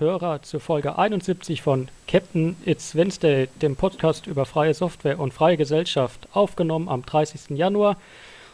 Hörer 0.00 0.42
zur 0.42 0.60
Folge 0.60 0.96
71 0.96 1.60
von 1.60 1.88
Captain 2.06 2.56
It's 2.64 2.94
Wednesday, 2.94 3.48
dem 3.60 3.74
Podcast 3.74 4.28
über 4.28 4.46
freie 4.46 4.72
Software 4.72 5.18
und 5.18 5.34
freie 5.34 5.56
Gesellschaft, 5.56 6.28
aufgenommen 6.32 6.88
am 6.88 7.04
30. 7.04 7.56
Januar. 7.58 7.96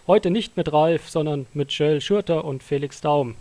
Heute 0.07 0.31
nicht 0.31 0.57
mit 0.57 0.73
Ralf, 0.73 1.11
sondern 1.11 1.47
mit 1.53 1.71
Joel 1.73 2.01
Schurter 2.01 2.45
und 2.45 2.63
Felix 2.63 3.03
Daum. 3.03 3.35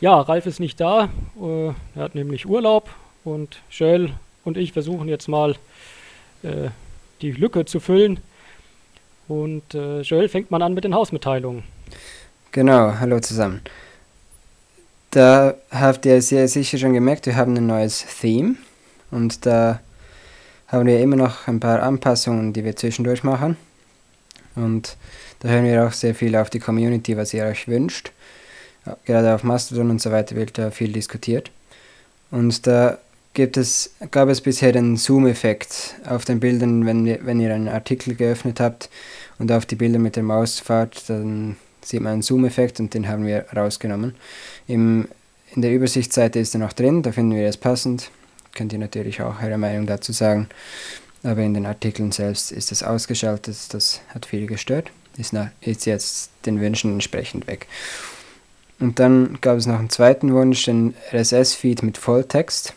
Ja, 0.00 0.20
Ralf 0.20 0.46
ist 0.46 0.60
nicht 0.60 0.80
da, 0.80 1.08
äh, 1.40 1.66
er 1.96 2.02
hat 2.02 2.14
nämlich 2.14 2.46
Urlaub 2.46 2.90
und 3.24 3.58
Joel 3.70 4.12
und 4.44 4.56
ich 4.56 4.72
versuchen 4.72 5.08
jetzt 5.08 5.28
mal 5.28 5.56
äh, 6.42 6.68
die 7.20 7.32
Lücke 7.32 7.64
zu 7.64 7.80
füllen. 7.80 8.20
Und 9.26 9.74
äh, 9.74 10.02
Joel 10.02 10.28
fängt 10.28 10.50
mal 10.50 10.62
an 10.62 10.74
mit 10.74 10.84
den 10.84 10.94
Hausmitteilungen. 10.94 11.64
Genau, 12.52 12.94
hallo 13.00 13.18
zusammen. 13.18 13.60
Da 15.12 15.56
habt 15.70 16.06
ihr 16.06 16.22
sehr 16.22 16.48
sicher 16.48 16.78
schon 16.78 16.94
gemerkt, 16.94 17.26
wir 17.26 17.36
haben 17.36 17.54
ein 17.54 17.66
neues 17.66 18.02
Theme 18.18 18.54
und 19.10 19.44
da 19.44 19.80
haben 20.68 20.86
wir 20.86 21.00
immer 21.00 21.16
noch 21.16 21.46
ein 21.46 21.60
paar 21.60 21.82
Anpassungen, 21.82 22.54
die 22.54 22.64
wir 22.64 22.76
zwischendurch 22.76 23.22
machen. 23.22 23.58
Und 24.56 24.96
da 25.40 25.50
hören 25.50 25.66
wir 25.66 25.86
auch 25.86 25.92
sehr 25.92 26.14
viel 26.14 26.34
auf 26.34 26.48
die 26.48 26.60
Community, 26.60 27.14
was 27.18 27.34
ihr 27.34 27.44
euch 27.44 27.68
wünscht. 27.68 28.10
Gerade 29.04 29.34
auf 29.34 29.42
Mastodon 29.42 29.90
und 29.90 30.00
so 30.00 30.10
weiter 30.10 30.34
wird 30.34 30.56
da 30.56 30.70
viel 30.70 30.94
diskutiert. 30.94 31.50
Und 32.30 32.66
da 32.66 32.96
gibt 33.34 33.58
es, 33.58 33.94
gab 34.10 34.30
es 34.30 34.40
bisher 34.40 34.72
den 34.72 34.96
Zoom-Effekt 34.96 35.96
auf 36.08 36.24
den 36.24 36.40
Bildern, 36.40 36.86
wenn 36.86 37.04
wenn 37.26 37.38
ihr 37.38 37.54
einen 37.54 37.68
Artikel 37.68 38.14
geöffnet 38.14 38.60
habt 38.60 38.88
und 39.38 39.52
auf 39.52 39.66
die 39.66 39.76
Bilder 39.76 39.98
mit 39.98 40.16
der 40.16 40.22
Maus 40.22 40.58
fahrt, 40.58 41.10
dann 41.10 41.56
sieht 41.84 42.00
man 42.00 42.14
einen 42.14 42.22
Zoom-Effekt 42.22 42.80
und 42.80 42.94
den 42.94 43.08
haben 43.08 43.26
wir 43.26 43.46
rausgenommen. 43.54 44.14
Im, 44.66 45.08
in 45.54 45.62
der 45.62 45.72
Übersichtsseite 45.72 46.38
ist 46.38 46.54
er 46.54 46.60
noch 46.60 46.72
drin, 46.72 47.02
da 47.02 47.12
finden 47.12 47.36
wir 47.36 47.46
es 47.46 47.56
passend. 47.56 48.10
Könnt 48.54 48.72
ihr 48.72 48.78
natürlich 48.78 49.22
auch 49.22 49.42
eure 49.42 49.58
Meinung 49.58 49.86
dazu 49.86 50.12
sagen. 50.12 50.48
Aber 51.22 51.42
in 51.42 51.54
den 51.54 51.66
Artikeln 51.66 52.12
selbst 52.12 52.52
ist 52.52 52.72
es 52.72 52.82
ausgeschaltet, 52.82 53.56
das 53.70 54.00
hat 54.08 54.26
viel 54.26 54.46
gestört. 54.46 54.90
Ist, 55.16 55.32
nach, 55.32 55.48
ist 55.60 55.86
jetzt 55.86 56.30
den 56.46 56.60
Wünschen 56.60 56.94
entsprechend 56.94 57.46
weg. 57.46 57.66
Und 58.80 58.98
dann 58.98 59.38
gab 59.40 59.58
es 59.58 59.66
noch 59.66 59.78
einen 59.78 59.90
zweiten 59.90 60.32
Wunsch, 60.32 60.64
den 60.64 60.94
RSS-Feed 61.12 61.82
mit 61.82 61.98
Volltext. 61.98 62.74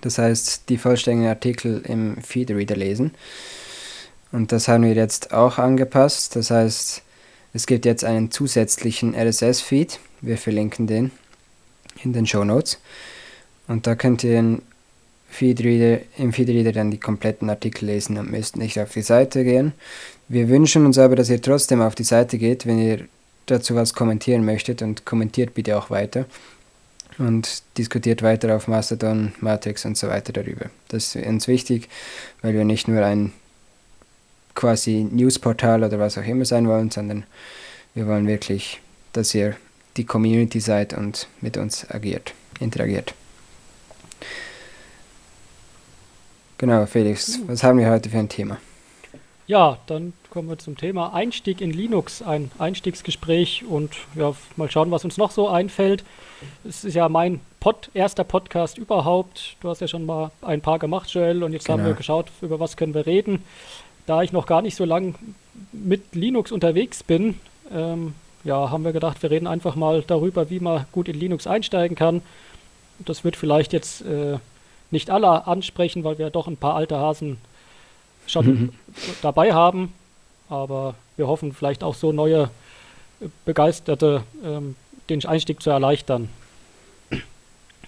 Das 0.00 0.18
heißt, 0.18 0.68
die 0.68 0.78
vollständigen 0.78 1.28
Artikel 1.28 1.82
im 1.84 2.22
Feedreader 2.22 2.76
lesen. 2.76 3.12
Und 4.32 4.52
das 4.52 4.68
haben 4.68 4.84
wir 4.84 4.94
jetzt 4.94 5.32
auch 5.32 5.58
angepasst. 5.58 6.36
Das 6.36 6.50
heißt, 6.50 7.02
es 7.52 7.66
gibt 7.66 7.84
jetzt 7.84 8.04
einen 8.04 8.30
zusätzlichen 8.30 9.14
RSS-Feed. 9.14 9.98
Wir 10.20 10.38
verlinken 10.38 10.86
den 10.86 11.10
in 12.02 12.12
den 12.12 12.26
Show 12.26 12.44
Notes. 12.44 12.78
Und 13.66 13.86
da 13.86 13.94
könnt 13.94 14.24
ihr 14.24 14.38
im 14.38 14.62
Feedreader, 15.28 16.00
im 16.16 16.32
Feedreader 16.32 16.72
dann 16.72 16.90
die 16.90 16.98
kompletten 16.98 17.50
Artikel 17.50 17.86
lesen 17.86 18.18
und 18.18 18.30
müsst 18.30 18.56
nicht 18.56 18.78
auf 18.78 18.92
die 18.92 19.02
Seite 19.02 19.44
gehen. 19.44 19.72
Wir 20.28 20.48
wünschen 20.48 20.86
uns 20.86 20.98
aber, 20.98 21.16
dass 21.16 21.30
ihr 21.30 21.40
trotzdem 21.40 21.80
auf 21.80 21.94
die 21.94 22.04
Seite 22.04 22.38
geht, 22.38 22.66
wenn 22.66 22.78
ihr 22.78 23.08
dazu 23.46 23.74
was 23.74 23.94
kommentieren 23.94 24.44
möchtet 24.44 24.82
und 24.82 25.04
kommentiert 25.04 25.54
bitte 25.54 25.78
auch 25.78 25.90
weiter 25.90 26.26
und 27.18 27.62
diskutiert 27.76 28.22
weiter 28.22 28.54
auf 28.54 28.68
Mastodon, 28.68 29.32
Matrix 29.40 29.84
und 29.84 29.96
so 29.96 30.08
weiter 30.08 30.32
darüber. 30.32 30.66
Das 30.88 31.14
ist 31.14 31.26
uns 31.26 31.48
wichtig, 31.48 31.88
weil 32.42 32.54
wir 32.54 32.64
nicht 32.64 32.88
nur 32.88 33.04
ein 33.04 33.32
quasi 34.58 35.06
Newsportal 35.08 35.84
oder 35.84 36.00
was 36.00 36.18
auch 36.18 36.24
immer 36.24 36.44
sein 36.44 36.66
wollen, 36.66 36.90
sondern 36.90 37.22
wir 37.94 38.08
wollen 38.08 38.26
wirklich, 38.26 38.80
dass 39.12 39.32
ihr 39.32 39.54
die 39.96 40.04
Community 40.04 40.58
seid 40.58 40.92
und 40.92 41.28
mit 41.40 41.56
uns 41.56 41.88
agiert, 41.88 42.34
interagiert. 42.58 43.14
Genau, 46.58 46.86
Felix, 46.86 47.38
was 47.46 47.62
haben 47.62 47.78
wir 47.78 47.88
heute 47.88 48.10
für 48.10 48.18
ein 48.18 48.28
Thema? 48.28 48.58
Ja, 49.46 49.78
dann 49.86 50.12
kommen 50.28 50.48
wir 50.48 50.58
zum 50.58 50.76
Thema 50.76 51.14
Einstieg 51.14 51.60
in 51.60 51.70
Linux, 51.70 52.20
ein 52.20 52.50
Einstiegsgespräch 52.58 53.64
und 53.64 53.92
ja, 54.16 54.34
mal 54.56 54.68
schauen, 54.68 54.90
was 54.90 55.04
uns 55.04 55.18
noch 55.18 55.30
so 55.30 55.48
einfällt. 55.48 56.04
Es 56.68 56.84
ist 56.84 56.94
ja 56.94 57.08
mein 57.08 57.40
Pod, 57.60 57.90
erster 57.94 58.24
Podcast 58.24 58.76
überhaupt. 58.76 59.56
Du 59.60 59.68
hast 59.68 59.80
ja 59.80 59.86
schon 59.86 60.04
mal 60.04 60.32
ein 60.42 60.60
paar 60.60 60.80
gemacht, 60.80 61.10
Joel, 61.10 61.44
und 61.44 61.52
jetzt 61.52 61.66
genau. 61.66 61.78
haben 61.78 61.86
wir 61.86 61.94
geschaut, 61.94 62.26
über 62.42 62.58
was 62.58 62.76
können 62.76 62.92
wir 62.92 63.06
reden 63.06 63.44
da 64.08 64.22
ich 64.22 64.32
noch 64.32 64.46
gar 64.46 64.62
nicht 64.62 64.74
so 64.74 64.84
lange 64.84 65.14
mit 65.72 66.14
Linux 66.14 66.50
unterwegs 66.50 67.02
bin, 67.02 67.38
ähm, 67.72 68.14
ja, 68.42 68.70
haben 68.70 68.84
wir 68.84 68.92
gedacht, 68.92 69.22
wir 69.22 69.30
reden 69.30 69.46
einfach 69.46 69.74
mal 69.74 70.02
darüber, 70.06 70.48
wie 70.48 70.60
man 70.60 70.86
gut 70.92 71.08
in 71.08 71.18
Linux 71.18 71.46
einsteigen 71.46 71.96
kann. 71.96 72.22
Das 73.00 73.22
wird 73.22 73.36
vielleicht 73.36 73.72
jetzt 73.72 74.00
äh, 74.02 74.38
nicht 74.90 75.10
alle 75.10 75.46
ansprechen, 75.46 76.04
weil 76.04 76.18
wir 76.18 76.30
doch 76.30 76.46
ein 76.46 76.56
paar 76.56 76.74
alte 76.74 76.96
Hasen 76.96 77.36
schon 78.26 78.46
mhm. 78.46 78.72
dabei 79.22 79.52
haben. 79.52 79.92
Aber 80.48 80.94
wir 81.16 81.28
hoffen 81.28 81.52
vielleicht 81.52 81.84
auch 81.84 81.94
so 81.94 82.10
neue 82.10 82.50
Begeisterte 83.44 84.22
ähm, 84.42 84.76
den 85.10 85.24
Einstieg 85.26 85.62
zu 85.62 85.68
erleichtern. 85.68 86.30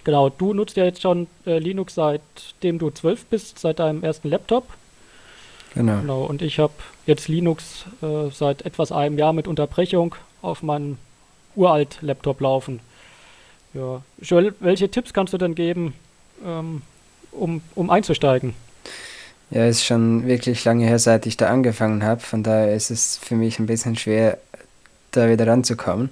Genau, 0.03 0.29
du 0.29 0.53
nutzt 0.53 0.77
ja 0.77 0.83
jetzt 0.83 1.01
schon 1.01 1.27
äh, 1.45 1.57
Linux 1.57 1.95
seitdem 1.95 2.77
du 2.77 2.91
zwölf 2.91 3.25
bist, 3.25 3.57
seit 3.57 3.79
deinem 3.79 4.03
ersten 4.03 4.29
Laptop. 4.29 4.65
Genau. 5.73 6.01
genau. 6.01 6.23
Und 6.23 6.41
ich 6.41 6.59
habe 6.59 6.73
jetzt 7.05 7.27
Linux 7.27 7.85
äh, 8.01 8.29
seit 8.31 8.63
etwas 8.63 8.91
einem 8.91 9.17
Jahr 9.17 9.33
mit 9.33 9.47
Unterbrechung 9.47 10.15
auf 10.41 10.63
meinem 10.63 10.97
uralt 11.55 11.97
Laptop 12.01 12.41
laufen. 12.41 12.79
Ja. 13.73 14.01
Joel, 14.21 14.53
welche 14.59 14.89
Tipps 14.89 15.13
kannst 15.13 15.33
du 15.33 15.37
denn 15.37 15.55
geben, 15.55 15.93
ähm, 16.45 16.81
um, 17.31 17.61
um 17.75 17.89
einzusteigen? 17.89 18.53
Ja, 19.49 19.65
ist 19.65 19.85
schon 19.85 20.27
wirklich 20.27 20.63
lange 20.63 20.85
her, 20.85 20.99
seit 20.99 21.25
ich 21.25 21.37
da 21.37 21.49
angefangen 21.49 22.03
habe. 22.03 22.21
Von 22.21 22.43
daher 22.43 22.73
ist 22.73 22.89
es 22.89 23.17
für 23.17 23.35
mich 23.35 23.59
ein 23.59 23.65
bisschen 23.65 23.97
schwer, 23.97 24.37
da 25.11 25.29
wieder 25.29 25.47
ranzukommen. 25.47 26.09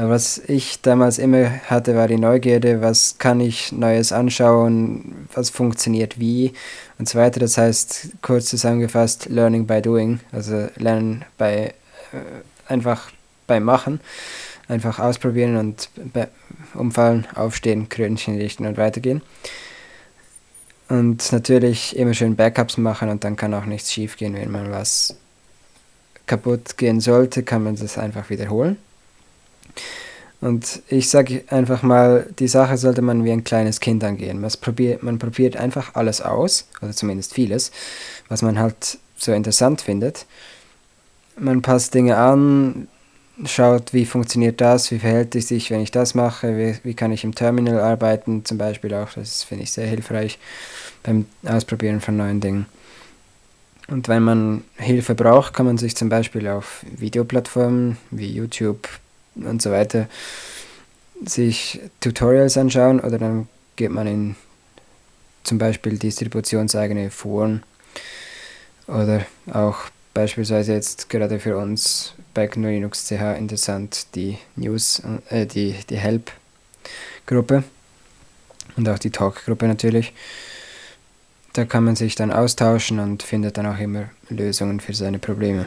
Was 0.00 0.38
ich 0.38 0.80
damals 0.80 1.18
immer 1.18 1.50
hatte, 1.68 1.96
war 1.96 2.06
die 2.06 2.18
Neugierde, 2.18 2.80
was 2.80 3.18
kann 3.18 3.40
ich 3.40 3.72
Neues 3.72 4.12
anschauen, 4.12 5.26
was 5.34 5.50
funktioniert 5.50 6.20
wie 6.20 6.52
und 7.00 7.08
so 7.08 7.18
weiter. 7.18 7.40
Das 7.40 7.58
heißt, 7.58 8.10
kurz 8.22 8.46
zusammengefasst, 8.46 9.26
Learning 9.28 9.66
by 9.66 9.82
Doing, 9.82 10.20
also 10.30 10.68
Lernen 10.76 11.24
bei 11.36 11.74
äh, 12.12 12.20
einfach 12.68 13.10
beim 13.48 13.64
Machen, 13.64 13.98
einfach 14.68 15.00
ausprobieren 15.00 15.56
und 15.56 15.90
umfallen, 16.74 17.26
aufstehen, 17.34 17.88
Krönchen 17.88 18.36
richten 18.36 18.66
und 18.66 18.76
weitergehen. 18.76 19.20
Und 20.88 21.32
natürlich 21.32 21.96
immer 21.96 22.14
schön 22.14 22.36
Backups 22.36 22.76
machen 22.76 23.08
und 23.08 23.24
dann 23.24 23.34
kann 23.34 23.52
auch 23.52 23.64
nichts 23.64 23.92
schief 23.92 24.16
gehen, 24.16 24.34
wenn 24.34 24.52
man 24.52 24.70
was 24.70 25.16
kaputt 26.26 26.76
gehen 26.76 27.00
sollte, 27.00 27.42
kann 27.42 27.64
man 27.64 27.74
das 27.74 27.98
einfach 27.98 28.30
wiederholen. 28.30 28.76
Und 30.40 30.82
ich 30.88 31.10
sage 31.10 31.42
einfach 31.48 31.82
mal, 31.82 32.26
die 32.38 32.46
Sache 32.46 32.76
sollte 32.76 33.02
man 33.02 33.24
wie 33.24 33.32
ein 33.32 33.42
kleines 33.42 33.80
Kind 33.80 34.04
angehen. 34.04 34.40
Man 34.40 34.52
probiert, 34.60 35.02
man 35.02 35.18
probiert 35.18 35.56
einfach 35.56 35.94
alles 35.94 36.20
aus, 36.20 36.68
oder 36.80 36.92
zumindest 36.92 37.34
vieles, 37.34 37.72
was 38.28 38.42
man 38.42 38.58
halt 38.58 38.98
so 39.16 39.32
interessant 39.32 39.80
findet. 39.80 40.26
Man 41.36 41.60
passt 41.62 41.94
Dinge 41.94 42.16
an, 42.16 42.86
schaut, 43.46 43.92
wie 43.92 44.06
funktioniert 44.06 44.60
das, 44.60 44.90
wie 44.90 44.98
verhält 44.98 45.34
es 45.34 45.48
sich, 45.48 45.70
wenn 45.70 45.80
ich 45.80 45.90
das 45.90 46.14
mache, 46.14 46.56
wie, 46.56 46.76
wie 46.84 46.94
kann 46.94 47.12
ich 47.12 47.24
im 47.24 47.34
Terminal 47.34 47.80
arbeiten, 47.80 48.44
zum 48.44 48.58
Beispiel 48.58 48.94
auch. 48.94 49.12
Das 49.14 49.42
finde 49.42 49.64
ich 49.64 49.72
sehr 49.72 49.86
hilfreich 49.86 50.38
beim 51.02 51.26
Ausprobieren 51.44 52.00
von 52.00 52.16
neuen 52.16 52.40
Dingen. 52.40 52.66
Und 53.88 54.06
wenn 54.08 54.22
man 54.22 54.64
Hilfe 54.76 55.14
braucht, 55.14 55.54
kann 55.54 55.66
man 55.66 55.78
sich 55.78 55.96
zum 55.96 56.08
Beispiel 56.08 56.46
auf 56.46 56.84
Videoplattformen 56.96 57.96
wie 58.10 58.30
YouTube, 58.30 58.88
und 59.44 59.62
so 59.62 59.70
weiter 59.70 60.08
sich 61.24 61.80
Tutorials 62.00 62.56
anschauen 62.56 63.00
oder 63.00 63.18
dann 63.18 63.48
geht 63.76 63.90
man 63.90 64.06
in 64.06 64.36
zum 65.44 65.58
Beispiel 65.58 65.98
distributionseigene 65.98 67.10
Foren 67.10 67.62
oder 68.86 69.24
auch 69.52 69.78
beispielsweise 70.14 70.72
jetzt 70.72 71.08
gerade 71.08 71.38
für 71.38 71.56
uns 71.56 72.14
bei 72.34 72.46
GNU 72.46 72.68
Linux 72.68 73.10
interessant 73.10 74.14
die 74.14 74.38
News, 74.56 75.02
äh, 75.30 75.46
die, 75.46 75.74
die 75.88 75.96
Help-Gruppe 75.96 77.64
und 78.76 78.88
auch 78.88 78.98
die 78.98 79.10
Talk-Gruppe 79.10 79.66
natürlich. 79.66 80.12
Da 81.52 81.64
kann 81.64 81.84
man 81.84 81.96
sich 81.96 82.14
dann 82.14 82.30
austauschen 82.30 82.98
und 82.98 83.22
findet 83.22 83.56
dann 83.58 83.66
auch 83.66 83.78
immer 83.78 84.10
Lösungen 84.28 84.80
für 84.80 84.94
seine 84.94 85.18
Probleme. 85.18 85.66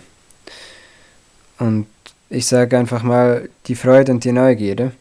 Und 1.57 1.87
ich 2.31 2.47
sage 2.47 2.77
einfach 2.77 3.03
mal, 3.03 3.49
die 3.67 3.75
Freude 3.75 4.13
und 4.13 4.23
die 4.23 4.31
Neugierde 4.31 4.93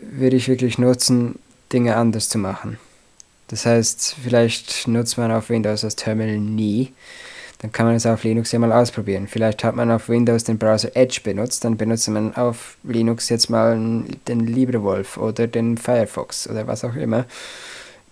würde 0.00 0.36
ich 0.36 0.48
wirklich 0.48 0.78
nutzen, 0.78 1.38
Dinge 1.72 1.96
anders 1.96 2.28
zu 2.28 2.38
machen. 2.38 2.78
Das 3.48 3.64
heißt, 3.64 4.16
vielleicht 4.22 4.86
nutzt 4.86 5.16
man 5.16 5.32
auf 5.32 5.48
Windows 5.48 5.80
das 5.80 5.96
Terminal 5.96 6.38
nie. 6.38 6.92
dann 7.58 7.70
kann 7.70 7.86
man 7.86 7.94
es 7.94 8.06
auf 8.06 8.24
Linux 8.24 8.50
ja 8.50 8.58
mal 8.58 8.72
ausprobieren. 8.72 9.28
Vielleicht 9.28 9.62
hat 9.62 9.76
man 9.76 9.90
auf 9.90 10.08
Windows 10.08 10.44
den 10.44 10.58
Browser 10.58 10.94
Edge 10.96 11.20
benutzt, 11.22 11.64
dann 11.64 11.76
benutzt 11.76 12.08
man 12.08 12.34
auf 12.34 12.76
Linux 12.82 13.28
jetzt 13.28 13.50
mal 13.50 13.78
den 14.26 14.40
LibreWolf 14.40 15.16
oder 15.16 15.46
den 15.46 15.78
Firefox 15.78 16.50
oder 16.50 16.66
was 16.66 16.84
auch 16.84 16.96
immer. 16.96 17.24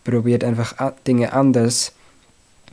Probiert 0.05 0.45
einfach 0.45 0.75
Dinge 1.07 1.33
anders 1.33 1.93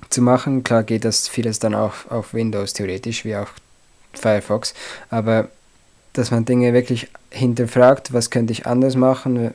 zu 0.09 0.21
machen. 0.21 0.63
Klar 0.63 0.83
geht 0.83 1.03
das 1.03 1.27
vieles 1.27 1.59
dann 1.59 1.73
auch 1.73 2.09
auf 2.09 2.33
Windows 2.33 2.73
theoretisch, 2.73 3.25
wie 3.25 3.35
auch 3.35 3.49
Firefox, 4.13 4.73
aber 5.09 5.49
dass 6.17 6.31
man 6.31 6.45
Dinge 6.45 6.73
wirklich 6.73 7.07
hinterfragt, 7.29 8.13
was 8.13 8.29
könnte 8.29 8.51
ich 8.51 8.65
anders 8.65 8.95
machen, 8.95 9.53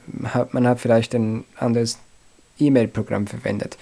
man 0.52 0.66
hat 0.66 0.80
vielleicht 0.80 1.14
ein 1.14 1.44
anderes 1.56 1.98
E-Mail-Programm 2.58 3.26
verwendet 3.26 3.76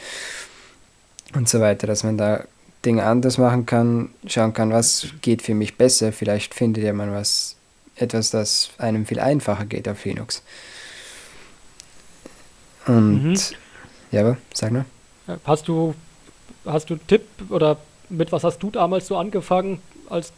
und 1.35 1.49
so 1.49 1.61
weiter, 1.61 1.87
dass 1.87 2.05
man 2.05 2.17
da 2.17 2.45
Dinge 2.85 3.05
anders 3.05 3.37
machen 3.37 3.67
kann, 3.67 4.11
schauen 4.27 4.55
kann, 4.55 4.73
was 4.73 5.09
geht 5.21 5.43
für 5.43 5.55
mich 5.55 5.77
besser, 5.77 6.13
vielleicht 6.13 6.55
findet 6.55 6.85
ja 6.85 6.93
man 6.93 7.13
was, 7.13 7.57
etwas, 7.97 8.31
das 8.31 8.71
einem 8.79 9.05
viel 9.05 9.21
einfacher 9.21 9.67
geht 9.67 9.89
auf 9.89 10.05
Linux. 10.05 10.43
Und 12.87 13.25
mhm. 13.25 13.37
ja, 14.11 14.23
aber 14.23 14.39
sag 14.55 14.73
mal. 14.73 14.87
Hast 15.45 15.69
du, 15.69 15.95
hast 16.65 16.89
du 16.89 16.95
einen 16.95 17.07
Tipp 17.07 17.27
oder 17.51 17.77
mit 18.09 18.33
was 18.33 18.43
hast 18.43 18.63
du 18.63 18.71
damals 18.71 19.07
so 19.07 19.19
angefangen, 19.19 19.81
als 20.09 20.33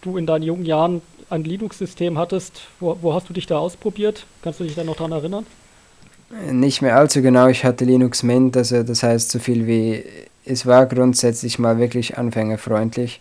du 0.00 0.16
in 0.16 0.26
deinen 0.26 0.44
jungen 0.44 0.64
Jahren 0.64 1.02
ein 1.30 1.44
Linux-System 1.44 2.18
hattest. 2.18 2.62
Wo, 2.80 2.96
wo, 3.00 3.14
hast 3.14 3.28
du 3.28 3.32
dich 3.32 3.46
da 3.46 3.58
ausprobiert? 3.58 4.26
Kannst 4.42 4.60
du 4.60 4.64
dich 4.64 4.74
da 4.74 4.84
noch 4.84 4.96
daran 4.96 5.12
erinnern? 5.12 5.46
Nicht 6.50 6.82
mehr 6.82 6.96
allzu 6.96 7.22
genau. 7.22 7.48
Ich 7.48 7.64
hatte 7.64 7.84
Linux 7.84 8.22
Mint, 8.22 8.56
also 8.56 8.82
das 8.82 9.02
heißt 9.02 9.30
so 9.30 9.38
viel 9.38 9.66
wie, 9.66 10.04
es 10.44 10.66
war 10.66 10.86
grundsätzlich 10.86 11.58
mal 11.58 11.78
wirklich 11.78 12.18
anfängerfreundlich. 12.18 13.20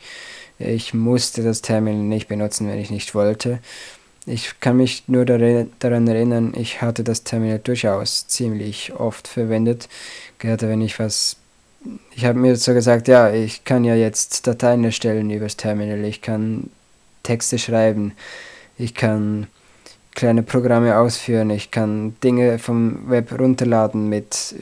Ich 0.59 0.94
musste 0.94 1.44
das 1.44 1.62
Terminal 1.62 2.04
nicht 2.04 2.27
benutzen, 2.27 2.68
wenn 2.68 2.80
ich 2.80 2.89
nicht 2.89 3.15
wollte. 3.15 3.59
Ich 4.25 4.60
kann 4.60 4.75
mich 4.75 5.03
nur 5.07 5.24
daran 5.25 6.07
erinnern, 6.07 6.53
ich 6.57 6.81
hatte 6.81 7.03
das 7.03 7.24
Terminal 7.24 7.60
durchaus 7.60 8.27
ziemlich 8.27 8.94
oft 8.94 9.27
verwendet. 9.27 9.88
Gerade 10.39 10.68
wenn 10.68 10.81
ich 10.81 11.00
was 11.00 11.38
ich 12.15 12.25
habe 12.25 12.39
mir 12.39 12.56
so 12.56 12.74
gesagt, 12.74 13.07
ja, 13.07 13.31
ich 13.31 13.63
kann 13.63 13.86
ja 13.86 13.95
jetzt 13.95 14.48
Dateien 14.48 14.83
erstellen 14.83 15.30
übers 15.30 15.57
Terminal, 15.57 16.03
ich 16.03 16.21
kann 16.21 16.69
Texte 17.27 17.59
schreiben, 17.59 18.13
ich 18.77 18.94
kann 18.94 19.47
kleine 20.15 20.44
Programme 20.44 20.97
ausführen, 20.97 21.50
ich 21.50 21.71
kann 21.71 22.15
Dinge 22.24 22.59
vom 22.59 23.09
Web 23.09 23.38
runterladen 23.39 24.09
mit 24.09 24.56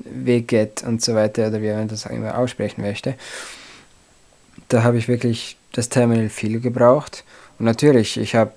Wget 0.00 0.82
und 0.82 1.02
so 1.02 1.14
weiter 1.14 1.48
oder 1.48 1.62
wie 1.62 1.70
man 1.70 1.88
das 1.88 2.06
auch 2.06 2.10
immer 2.10 2.36
aussprechen 2.36 2.82
möchte. 2.82 3.14
Da 4.68 4.82
habe 4.82 4.98
ich 4.98 5.08
wirklich 5.08 5.56
das 5.72 5.88
Terminal 5.88 6.28
viel 6.28 6.60
gebraucht 6.60 7.24
und 7.58 7.66
natürlich, 7.66 8.16
ich 8.16 8.34
habe 8.34 8.52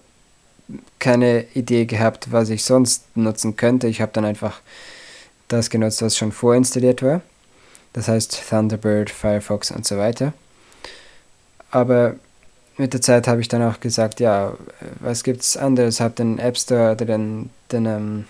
keine 0.99 1.45
Idee 1.53 1.85
gehabt, 1.85 2.31
was 2.31 2.49
ich 2.49 2.63
sonst 2.63 3.15
nutzen 3.15 3.55
könnte. 3.55 3.87
Ich 3.87 4.01
habe 4.01 4.11
dann 4.11 4.25
einfach 4.25 4.59
das 5.47 5.69
genutzt, 5.69 6.01
was 6.01 6.17
schon 6.17 6.33
vorinstalliert 6.33 7.01
war 7.01 7.21
das 7.97 8.07
heißt 8.07 8.43
Thunderbird, 8.47 9.09
Firefox 9.09 9.71
und 9.71 9.87
so 9.87 9.97
weiter. 9.97 10.33
Aber 11.71 12.15
mit 12.77 12.93
der 12.93 13.01
Zeit 13.01 13.27
habe 13.27 13.41
ich 13.41 13.47
dann 13.47 13.63
auch 13.63 13.79
gesagt, 13.79 14.19
ja, 14.19 14.53
was 14.99 15.23
gibt 15.23 15.41
es 15.41 15.57
anderes? 15.57 15.99
Habe 15.99 16.13
den 16.13 16.39
App 16.39 16.57
Store 16.57 16.91
oder 16.93 17.05
den, 17.05 17.49
den, 17.71 17.85
ähm, 17.85 18.25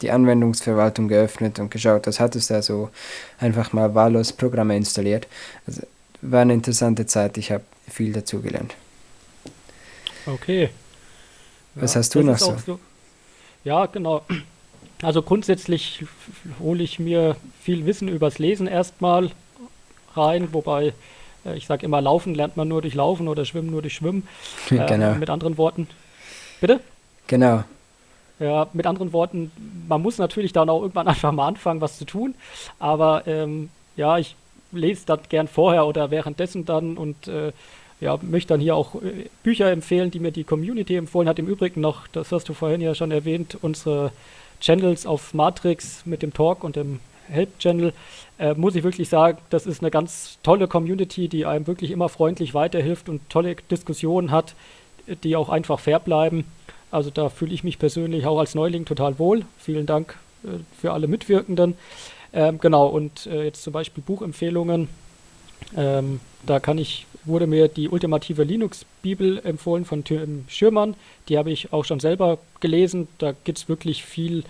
die 0.00 0.10
Anwendungsverwaltung 0.10 1.08
geöffnet 1.08 1.58
und 1.58 1.70
geschaut, 1.70 2.06
was 2.06 2.20
hat 2.20 2.36
es 2.36 2.46
da 2.46 2.62
so 2.62 2.90
einfach 3.38 3.72
mal 3.72 3.94
wahllos 3.94 4.32
Programme 4.32 4.76
installiert. 4.76 5.26
Also 5.66 5.82
war 6.22 6.42
eine 6.42 6.54
interessante 6.54 7.06
Zeit, 7.06 7.36
ich 7.38 7.50
habe 7.50 7.64
viel 7.88 8.12
dazugelernt. 8.12 8.74
Okay. 10.26 10.70
Was 11.74 11.94
ja, 11.94 12.00
hast 12.00 12.14
du 12.14 12.22
noch 12.22 12.38
so? 12.38 12.56
so? 12.64 12.80
Ja, 13.64 13.86
genau. 13.86 14.22
Also 15.02 15.22
grundsätzlich 15.22 16.04
hole 16.58 16.82
ich 16.82 16.98
mir 16.98 17.36
viel 17.62 17.86
Wissen 17.86 18.08
übers 18.08 18.38
Lesen 18.38 18.66
erstmal 18.66 19.30
rein, 20.14 20.52
wobei 20.52 20.92
ich 21.54 21.66
sage 21.66 21.84
immer, 21.84 22.00
laufen 22.00 22.34
lernt 22.34 22.56
man 22.56 22.68
nur 22.68 22.82
durch 22.82 22.94
Laufen 22.94 23.28
oder 23.28 23.44
schwimmen 23.44 23.70
nur 23.70 23.82
durch 23.82 23.94
Schwimmen. 23.94 24.26
Äh, 24.70 24.86
genau. 24.86 25.14
Mit 25.14 25.30
anderen 25.30 25.58
Worten. 25.58 25.88
Bitte? 26.60 26.80
Genau. 27.26 27.64
Ja, 28.38 28.68
mit 28.72 28.86
anderen 28.86 29.12
Worten, 29.12 29.50
man 29.88 30.00
muss 30.00 30.18
natürlich 30.18 30.52
dann 30.52 30.70
auch 30.70 30.82
irgendwann 30.82 31.08
einfach 31.08 31.32
mal 31.32 31.48
anfangen, 31.48 31.80
was 31.80 31.98
zu 31.98 32.04
tun. 32.04 32.34
Aber 32.78 33.26
ähm, 33.26 33.70
ja, 33.96 34.18
ich 34.18 34.36
lese 34.72 35.06
das 35.06 35.20
gern 35.28 35.48
vorher 35.48 35.86
oder 35.86 36.10
währenddessen 36.10 36.64
dann 36.64 36.96
und 36.96 37.28
äh, 37.28 37.52
ja, 38.00 38.18
möchte 38.22 38.54
dann 38.54 38.60
hier 38.60 38.76
auch 38.76 38.94
äh, 38.96 39.28
Bücher 39.42 39.70
empfehlen, 39.70 40.10
die 40.10 40.20
mir 40.20 40.32
die 40.32 40.44
Community 40.44 40.96
empfohlen 40.96 41.28
hat. 41.28 41.38
Im 41.38 41.48
Übrigen 41.48 41.80
noch, 41.80 42.06
das 42.08 42.32
hast 42.32 42.48
du 42.48 42.54
vorhin 42.54 42.80
ja 42.80 42.94
schon 42.94 43.10
erwähnt, 43.10 43.58
unsere 43.60 44.12
Channels 44.60 45.06
auf 45.06 45.34
Matrix 45.34 46.06
mit 46.06 46.22
dem 46.22 46.32
Talk 46.32 46.64
und 46.64 46.76
dem 46.76 47.00
Help-Channel, 47.30 47.92
äh, 48.38 48.54
muss 48.54 48.74
ich 48.74 48.82
wirklich 48.82 49.08
sagen, 49.08 49.38
das 49.50 49.66
ist 49.66 49.82
eine 49.82 49.90
ganz 49.90 50.38
tolle 50.42 50.68
Community, 50.68 51.28
die 51.28 51.46
einem 51.46 51.66
wirklich 51.66 51.90
immer 51.90 52.08
freundlich 52.08 52.54
weiterhilft 52.54 53.08
und 53.08 53.28
tolle 53.28 53.56
Diskussionen 53.70 54.30
hat, 54.30 54.54
die 55.24 55.36
auch 55.36 55.48
einfach 55.48 55.80
fair 55.80 55.98
bleiben. 55.98 56.44
Also 56.90 57.10
da 57.10 57.28
fühle 57.28 57.54
ich 57.54 57.64
mich 57.64 57.78
persönlich 57.78 58.26
auch 58.26 58.38
als 58.38 58.54
Neuling 58.54 58.84
total 58.84 59.18
wohl. 59.18 59.44
Vielen 59.58 59.86
Dank 59.86 60.16
äh, 60.44 60.48
für 60.80 60.92
alle 60.92 61.06
Mitwirkenden. 61.06 61.74
Ähm, 62.32 62.58
genau, 62.58 62.86
und 62.86 63.26
äh, 63.26 63.44
jetzt 63.44 63.62
zum 63.62 63.72
Beispiel 63.72 64.02
Buchempfehlungen. 64.02 64.88
Ähm, 65.76 66.20
da 66.46 66.58
kann 66.58 66.78
ich 66.78 67.06
wurde 67.24 67.46
mir 67.46 67.68
die 67.68 67.88
ultimative 67.88 68.44
Linux-Bibel 68.44 69.40
empfohlen 69.44 69.84
von 69.84 70.04
Tim 70.04 70.44
Schürmann. 70.48 70.94
Die 71.28 71.38
habe 71.38 71.50
ich 71.50 71.72
auch 71.72 71.84
schon 71.84 72.00
selber 72.00 72.38
gelesen. 72.60 73.08
Da 73.18 73.32
geht 73.32 73.58
es 73.58 73.68
wirklich 73.68 74.04
viel, 74.04 74.44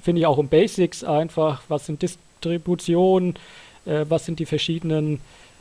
finde 0.00 0.20
ich 0.20 0.26
auch 0.26 0.38
um 0.38 0.48
Basics 0.48 1.04
einfach. 1.04 1.62
Was 1.68 1.86
sind 1.86 2.02
Distributionen? 2.02 3.34
Äh, 3.84 4.06
was 4.08 4.24
sind 4.24 4.38
die 4.38 4.46
verschiedenen 4.46 5.20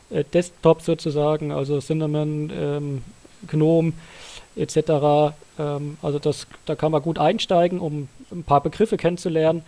äh, 0.10 0.24
Desktops 0.24 0.86
sozusagen? 0.86 1.52
Also 1.52 1.80
Cinnamon, 1.80 2.52
ähm, 2.56 3.04
GNOME 3.48 3.94
etc. 4.56 5.34
Ähm, 5.60 5.98
also 6.02 6.20
das, 6.20 6.48
da 6.66 6.76
kann 6.76 6.92
man 6.92 7.02
gut 7.02 7.18
einsteigen, 7.18 7.80
um 7.80 8.08
ein 8.32 8.44
paar 8.44 8.62
Begriffe 8.62 8.98
kennenzulernen. 8.98 9.64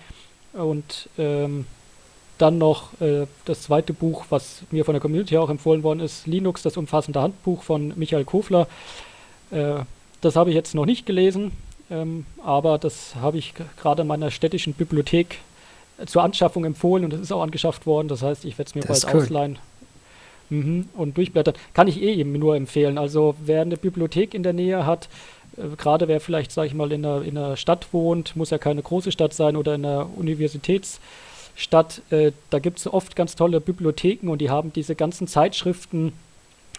Und 0.53 1.09
ähm, 1.17 1.65
dann 2.37 2.57
noch 2.57 2.99
äh, 3.01 3.27
das 3.45 3.63
zweite 3.63 3.93
Buch, 3.93 4.25
was 4.29 4.63
mir 4.71 4.85
von 4.85 4.93
der 4.93 5.01
Community 5.01 5.37
auch 5.37 5.49
empfohlen 5.49 5.83
worden 5.83 5.99
ist, 5.99 6.27
Linux, 6.27 6.63
das 6.63 6.77
umfassende 6.77 7.21
Handbuch 7.21 7.63
von 7.63 7.93
Michael 7.95 8.25
Kofler. 8.25 8.67
Äh, 9.51 9.75
das 10.21 10.35
habe 10.35 10.49
ich 10.49 10.55
jetzt 10.55 10.75
noch 10.75 10.85
nicht 10.85 11.05
gelesen, 11.05 11.51
ähm, 11.95 12.25
aber 12.43 12.77
das 12.77 13.15
habe 13.15 13.37
ich 13.37 13.53
gerade 13.81 14.01
in 14.01 14.07
meiner 14.07 14.31
städtischen 14.31 14.73
Bibliothek 14.73 15.39
äh, 15.97 16.05
zur 16.05 16.23
Anschaffung 16.23 16.65
empfohlen 16.65 17.05
und 17.05 17.13
es 17.13 17.21
ist 17.21 17.31
auch 17.31 17.41
angeschafft 17.41 17.85
worden. 17.85 18.07
Das 18.07 18.21
heißt, 18.21 18.45
ich 18.45 18.57
werde 18.57 18.69
es 18.69 18.75
mir 18.75 18.81
das 18.81 19.01
bald 19.01 19.13
cool. 19.13 19.21
ausleihen 19.21 19.59
mhm, 20.49 20.89
und 20.95 21.17
durchblättern. 21.17 21.55
Kann 21.73 21.87
ich 21.87 22.01
eh 22.01 22.13
eben 22.13 22.33
nur 22.33 22.55
empfehlen. 22.55 22.97
Also 22.97 23.35
wer 23.43 23.61
eine 23.61 23.77
Bibliothek 23.77 24.33
in 24.33 24.43
der 24.43 24.53
Nähe 24.53 24.85
hat, 24.85 25.09
äh, 25.57 25.75
gerade 25.77 26.07
wer 26.07 26.19
vielleicht, 26.19 26.51
sage 26.51 26.67
ich 26.67 26.73
mal, 26.73 26.91
in 26.91 27.05
einer, 27.05 27.21
in 27.23 27.37
einer 27.37 27.57
Stadt 27.57 27.87
wohnt, 27.91 28.35
muss 28.35 28.49
ja 28.49 28.57
keine 28.57 28.81
große 28.81 29.11
Stadt 29.11 29.33
sein 29.33 29.55
oder 29.55 29.75
in 29.75 29.85
einer 29.85 30.07
Universitäts- 30.17 30.99
Stadt, 31.55 32.01
äh, 32.09 32.33
da 32.49 32.59
gibt 32.59 32.79
es 32.79 32.87
oft 32.87 33.15
ganz 33.15 33.35
tolle 33.35 33.61
Bibliotheken 33.61 34.29
und 34.29 34.39
die 34.39 34.49
haben 34.49 34.73
diese 34.73 34.93
ganzen 34.93 35.25
Zeitschriften, 35.25 36.11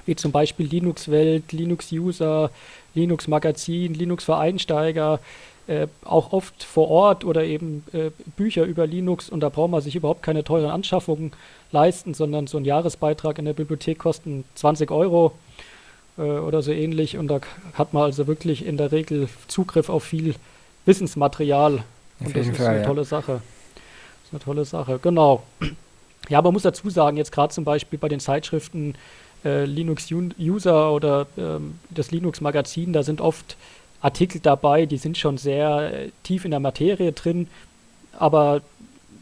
wie 0.04 0.16
zum 0.16 0.32
Beispiel 0.32 0.66
Linux 0.66 1.10
Welt, 1.10 1.52
Linux 1.52 1.92
User, 1.92 2.50
Linux 2.94 3.28
Magazin, 3.28 3.94
Linux 3.94 4.24
für 4.24 4.36
Einsteiger, 4.36 5.20
äh, 5.66 5.88
auch 6.04 6.32
oft 6.32 6.62
vor 6.62 6.88
Ort 6.90 7.24
oder 7.24 7.44
eben 7.44 7.84
äh, 7.92 8.10
Bücher 8.36 8.64
über 8.64 8.86
Linux 8.86 9.28
und 9.28 9.40
da 9.40 9.48
braucht 9.48 9.70
man 9.70 9.80
sich 9.80 9.96
überhaupt 9.96 10.22
keine 10.22 10.44
teuren 10.44 10.70
Anschaffungen 10.70 11.32
leisten, 11.72 12.14
sondern 12.14 12.46
so 12.46 12.58
ein 12.58 12.64
Jahresbeitrag 12.64 13.38
in 13.38 13.46
der 13.46 13.52
Bibliothek 13.52 13.98
kosten 13.98 14.44
20 14.54 14.90
Euro 14.90 15.32
äh, 16.18 16.22
oder 16.22 16.62
so 16.62 16.70
ähnlich 16.70 17.18
und 17.18 17.28
da 17.28 17.40
hat 17.74 17.94
man 17.94 18.04
also 18.04 18.26
wirklich 18.26 18.64
in 18.64 18.76
der 18.76 18.92
Regel 18.92 19.28
Zugriff 19.48 19.88
auf 19.88 20.04
viel 20.04 20.36
Wissensmaterial 20.84 21.82
und 22.20 22.36
das 22.36 22.46
ist 22.46 22.56
Fall, 22.56 22.66
eine 22.68 22.80
ja. 22.80 22.86
tolle 22.86 23.04
Sache 23.04 23.40
ist 24.26 24.32
eine 24.32 24.40
tolle 24.40 24.64
Sache, 24.64 24.98
genau. 25.00 25.42
Ja, 26.28 26.42
man 26.42 26.52
muss 26.52 26.62
dazu 26.62 26.90
sagen, 26.90 27.16
jetzt 27.18 27.30
gerade 27.30 27.54
zum 27.54 27.62
Beispiel 27.62 28.00
bei 28.00 28.08
den 28.08 28.18
Zeitschriften 28.18 28.96
äh, 29.46 29.64
Linux 29.64 30.08
User 30.10 30.92
oder 30.92 31.26
ähm, 31.38 31.78
das 31.90 32.10
Linux 32.10 32.40
Magazin, 32.40 32.92
da 32.92 33.02
sind 33.02 33.20
oft 33.20 33.56
Artikel 34.00 34.40
dabei, 34.40 34.86
die 34.86 34.98
sind 34.98 35.16
schon 35.16 35.38
sehr 35.38 35.92
äh, 35.92 36.10
tief 36.22 36.44
in 36.44 36.50
der 36.50 36.60
Materie 36.60 37.12
drin, 37.12 37.48
aber 38.18 38.60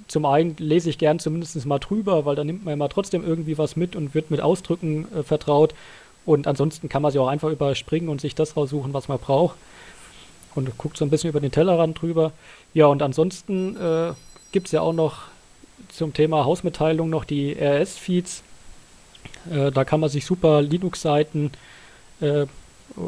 zum 0.08 0.26
einen 0.26 0.56
lese 0.58 0.90
ich 0.90 0.98
gern 0.98 1.18
zumindest 1.18 1.64
mal 1.66 1.78
drüber, 1.78 2.24
weil 2.24 2.36
da 2.36 2.44
nimmt 2.44 2.64
man 2.64 2.74
immer 2.74 2.88
trotzdem 2.88 3.24
irgendwie 3.24 3.58
was 3.58 3.76
mit 3.76 3.96
und 3.96 4.14
wird 4.14 4.30
mit 4.30 4.40
Ausdrücken 4.40 5.06
äh, 5.14 5.22
vertraut. 5.22 5.74
Und 6.26 6.46
ansonsten 6.46 6.88
kann 6.88 7.02
man 7.02 7.12
sie 7.12 7.18
auch 7.18 7.28
einfach 7.28 7.50
überspringen 7.50 8.08
und 8.08 8.20
sich 8.20 8.34
das 8.34 8.56
raussuchen, 8.56 8.94
was 8.94 9.08
man 9.08 9.18
braucht. 9.18 9.56
Und 10.54 10.76
guckt 10.78 10.96
so 10.96 11.04
ein 11.04 11.10
bisschen 11.10 11.30
über 11.30 11.40
den 11.40 11.52
Tellerrand 11.52 12.00
drüber. 12.00 12.32
Ja, 12.72 12.86
und 12.86 13.02
ansonsten 13.02 13.76
äh, 13.76 14.12
gibt 14.52 14.66
es 14.66 14.72
ja 14.72 14.80
auch 14.80 14.92
noch 14.92 15.22
zum 15.88 16.14
Thema 16.14 16.44
Hausmitteilung 16.44 17.10
noch 17.10 17.24
die 17.24 17.56
RS-Feeds. 17.58 18.42
Äh, 19.50 19.70
da 19.70 19.84
kann 19.84 20.00
man 20.00 20.10
sich 20.10 20.24
super 20.24 20.62
Linux-Seiten 20.62 21.52
äh, 22.20 22.46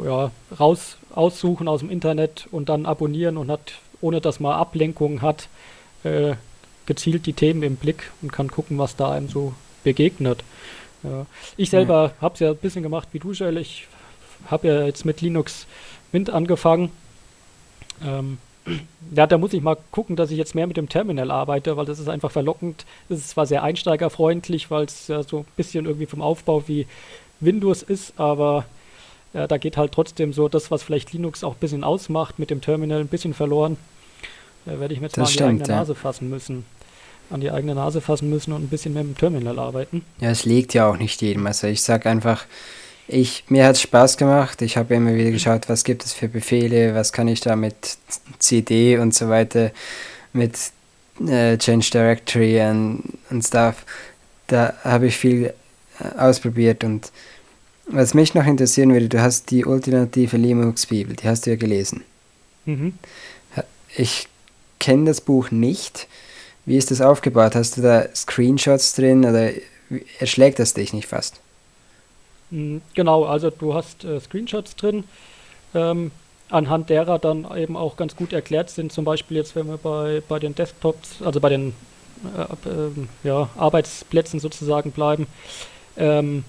ja, 0.03 0.31
raus 0.59 0.97
aussuchen 1.13 1.67
aus 1.67 1.79
dem 1.79 1.89
Internet 1.89 2.47
und 2.51 2.69
dann 2.69 2.85
abonnieren 2.85 3.37
und 3.37 3.49
hat, 3.49 3.73
ohne 4.01 4.21
dass 4.21 4.39
man 4.39 4.53
Ablenkungen 4.53 5.21
hat, 5.21 5.49
äh, 6.03 6.35
gezielt 6.85 7.25
die 7.25 7.33
Themen 7.33 7.63
im 7.63 7.75
Blick 7.75 8.11
und 8.21 8.31
kann 8.31 8.49
gucken, 8.49 8.77
was 8.77 8.95
da 8.95 9.11
einem 9.11 9.29
so 9.29 9.53
begegnet. 9.83 10.43
Ja. 11.03 11.25
Ich 11.57 11.69
selber 11.69 12.13
ja. 12.15 12.21
habe 12.21 12.33
es 12.33 12.39
ja 12.39 12.49
ein 12.49 12.57
bisschen 12.57 12.83
gemacht 12.83 13.09
wie 13.11 13.19
du, 13.19 13.31
Joel. 13.31 13.57
Ich 13.57 13.87
habe 14.49 14.67
ja 14.67 14.85
jetzt 14.85 15.05
mit 15.05 15.21
Linux 15.21 15.67
Mint 16.11 16.29
angefangen. 16.29 16.91
Ähm, 18.03 18.37
ja, 19.15 19.27
da 19.27 19.37
muss 19.37 19.53
ich 19.53 19.61
mal 19.61 19.77
gucken, 19.91 20.15
dass 20.15 20.31
ich 20.31 20.37
jetzt 20.37 20.55
mehr 20.55 20.67
mit 20.67 20.77
dem 20.77 20.89
Terminal 20.89 21.31
arbeite, 21.31 21.77
weil 21.77 21.85
das 21.85 21.99
ist 21.99 22.09
einfach 22.09 22.31
verlockend. 22.31 22.85
Es 23.09 23.19
ist 23.19 23.29
zwar 23.29 23.45
sehr 23.45 23.63
einsteigerfreundlich, 23.63 24.69
weil 24.69 24.85
es 24.85 25.07
ja 25.07 25.23
so 25.23 25.39
ein 25.39 25.45
bisschen 25.55 25.85
irgendwie 25.85 26.05
vom 26.05 26.21
Aufbau 26.21 26.63
wie 26.67 26.87
Windows 27.39 27.83
ist, 27.83 28.13
aber 28.19 28.65
ja, 29.33 29.47
da 29.47 29.57
geht 29.57 29.77
halt 29.77 29.91
trotzdem 29.91 30.33
so 30.33 30.49
das, 30.49 30.71
was 30.71 30.83
vielleicht 30.83 31.13
Linux 31.13 31.43
auch 31.43 31.53
ein 31.53 31.59
bisschen 31.59 31.83
ausmacht, 31.83 32.39
mit 32.39 32.49
dem 32.49 32.61
Terminal 32.61 32.99
ein 32.99 33.07
bisschen 33.07 33.33
verloren. 33.33 33.77
Da 34.65 34.79
werde 34.79 34.93
ich 34.93 34.99
mir 34.99 35.07
jetzt 35.07 35.17
das 35.17 35.35
mal 35.39 35.47
an 35.47 35.57
die 35.57 35.63
eigene 35.63 35.69
ja. 35.69 35.79
Nase 35.79 35.95
fassen 35.95 36.29
müssen. 36.29 36.65
An 37.29 37.41
die 37.41 37.51
eigene 37.51 37.75
Nase 37.75 38.01
fassen 38.01 38.29
müssen 38.29 38.53
und 38.53 38.63
ein 38.63 38.69
bisschen 38.69 38.93
mehr 38.93 39.03
mit 39.03 39.17
dem 39.17 39.19
Terminal 39.19 39.59
arbeiten. 39.59 40.03
Ja, 40.19 40.29
es 40.29 40.45
liegt 40.45 40.73
ja 40.73 40.89
auch 40.89 40.97
nicht 40.97 41.21
jedem. 41.21 41.45
Also 41.45 41.67
ich 41.67 41.81
sage 41.81 42.09
einfach, 42.09 42.45
ich, 43.07 43.45
mir 43.47 43.65
hat 43.65 43.75
es 43.75 43.81
Spaß 43.81 44.17
gemacht. 44.17 44.61
Ich 44.61 44.77
habe 44.77 44.95
immer 44.95 45.15
wieder 45.15 45.31
geschaut, 45.31 45.69
was 45.69 45.83
gibt 45.83 46.03
es 46.03 46.13
für 46.13 46.27
Befehle, 46.27 46.93
was 46.93 47.13
kann 47.13 47.27
ich 47.27 47.39
da 47.39 47.55
mit 47.55 47.97
CD 48.39 48.97
und 48.97 49.13
so 49.13 49.29
weiter, 49.29 49.71
mit 50.33 50.57
äh, 51.25 51.57
Change 51.57 51.89
Directory 51.91 52.61
und, 52.61 53.17
und 53.29 53.43
Stuff. 53.43 53.85
Da 54.47 54.73
habe 54.83 55.07
ich 55.07 55.17
viel 55.17 55.53
äh, 55.99 56.17
ausprobiert 56.17 56.83
und 56.83 57.11
was 57.89 58.13
mich 58.13 58.33
noch 58.33 58.45
interessieren 58.45 58.91
würde, 58.91 59.07
du 59.07 59.21
hast 59.21 59.49
die 59.49 59.65
ultimative 59.65 60.35
Linux-Bibel, 60.35 61.15
die 61.15 61.27
hast 61.27 61.45
du 61.45 61.51
ja 61.51 61.55
gelesen. 61.55 62.03
Mhm. 62.65 62.93
Ich 63.95 64.27
kenne 64.79 65.05
das 65.05 65.21
Buch 65.21 65.51
nicht. 65.51 66.07
Wie 66.65 66.75
ist 66.75 66.91
das 66.91 66.99
aufgebaut? 66.99 67.55
Hast 67.55 67.77
du 67.77 67.81
da 67.81 68.13
Screenshots 68.13 68.93
drin 68.93 69.23
oder 69.23 69.51
erschlägt 70.19 70.59
das 70.59 70.73
dich 70.73 70.91
nicht 70.91 71.07
fast? 71.07 71.39
Mm, 72.51 72.77
genau, 72.93 73.25
also 73.25 73.49
du 73.49 73.73
hast 73.73 74.03
äh, 74.03 74.19
Screenshots 74.19 74.75
drin, 74.75 75.03
ähm, 75.73 76.11
anhand 76.49 76.89
derer 76.89 77.19
dann 77.19 77.47
eben 77.57 77.75
auch 77.75 77.97
ganz 77.97 78.15
gut 78.15 78.33
erklärt 78.33 78.69
sind. 78.69 78.91
Zum 78.91 79.05
Beispiel 79.05 79.37
jetzt, 79.37 79.55
wenn 79.55 79.67
wir 79.67 79.77
bei, 79.77 80.21
bei 80.27 80.39
den 80.39 80.55
Desktops, 80.55 81.21
also 81.21 81.39
bei 81.39 81.49
den 81.49 81.73
äh, 82.35 82.69
äh, 82.69 82.91
ja, 83.23 83.49
Arbeitsplätzen 83.57 84.39
sozusagen 84.39 84.91
bleiben, 84.91 85.27
ähm, 85.97 86.45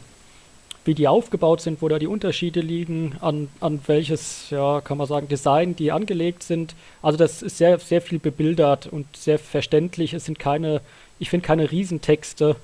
wie 0.85 0.95
die 0.95 1.09
aufgebaut 1.09 1.61
sind, 1.61 1.83
wo 1.83 1.89
da 1.89 1.99
die 1.99 2.07
Unterschiede 2.07 2.61
liegen, 2.61 3.17
an, 3.21 3.49
an 3.61 3.81
welches, 3.87 4.49
ja, 4.51 4.81
kann 4.81 4.97
man 4.97 5.07
sagen, 5.07 5.29
Design 5.29 5.77
die 5.77 5.93
angelegt 5.93 6.43
sind. 6.43 6.75
Also 7.03 7.19
das 7.19 7.43
ist 7.43 7.59
sehr, 7.59 7.79
sehr 7.79 8.01
viel 8.01 8.19
bebildert 8.19 8.87
und 8.87 9.07
sehr 9.15 9.39
verständlich. 9.39 10.15
Es 10.15 10.25
sind 10.25 10.39
keine, 10.39 10.81
ich 11.19 11.29
finde 11.29 11.47
keine 11.47 11.71
Riesentexte. 11.71 12.57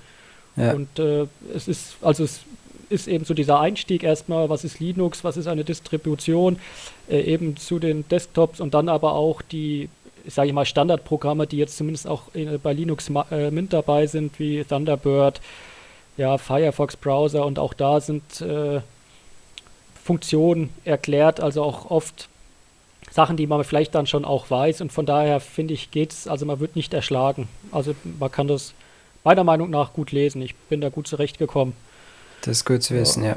Ja. 0.57 0.73
Und 0.73 0.99
äh, 0.99 1.27
es 1.55 1.69
ist, 1.69 1.97
also 2.01 2.25
es 2.25 2.41
ist 2.91 3.09
eben 3.09 3.25
so 3.25 3.35
dieser 3.35 3.61
Einstieg 3.61 4.03
erstmal, 4.03 4.49
was 4.49 4.65
ist 4.65 4.81
Linux, 4.81 5.25
was 5.25 5.37
ist 5.37 5.47
eine 5.47 5.65
Distribution, 5.65 6.59
äh, 7.09 7.21
eben 7.21 7.57
zu 7.57 7.79
den 7.79 8.09
Desktops 8.09 8.61
und 8.61 8.75
dann 8.75 8.89
aber 8.89 9.15
auch 9.15 9.43
die, 9.43 9.89
sage 10.27 10.49
ich 10.49 10.55
mal, 10.55 10.65
Standardprogramme, 10.65 11.47
die 11.47 11.59
jetzt 11.59 11.77
zumindest 11.77 12.07
auch 12.07 12.23
in, 12.35 12.61
bei 12.61 12.73
Linux 12.73 13.11
äh, 13.31 13.51
Mint 13.51 13.73
dabei 13.73 14.07
sind, 14.07 14.39
wie 14.39 14.65
Thunderbird, 14.65 15.41
ja, 16.17 16.39
Firefox 16.39 16.97
Browser 16.97 17.45
und 17.45 17.59
auch 17.59 17.75
da 17.75 18.01
sind 18.01 18.41
äh, 18.41 18.81
Funktionen 20.03 20.71
erklärt, 20.85 21.41
also 21.41 21.63
auch 21.63 21.91
oft 21.91 22.29
Sachen, 23.11 23.37
die 23.37 23.47
man 23.47 23.63
vielleicht 23.65 23.95
dann 23.95 24.07
schon 24.07 24.25
auch 24.25 24.51
weiß 24.51 24.81
und 24.81 24.93
von 24.93 25.07
daher 25.07 25.41
finde 25.41 25.75
ich 25.75 25.91
geht's, 25.91 26.27
also 26.27 26.47
man 26.47 26.61
wird 26.61 26.77
nicht 26.77 26.93
erschlagen. 26.95 27.49
Also 27.71 27.95
man 28.19 28.31
kann 28.31 28.49
das 28.49 28.75
meiner 29.25 29.45
Meinung 29.45 29.71
nach 29.71 29.93
gut 29.93 30.13
lesen. 30.13 30.43
Ich 30.43 30.55
bin 30.55 30.81
da 30.81 30.91
gut 30.91 31.07
zurechtgekommen. 31.09 31.75
Das 32.45 32.59
ist 32.59 32.65
gut 32.65 32.83
zu 32.83 32.95
wissen, 32.95 33.23
ja. 33.23 33.31
ja. 33.31 33.37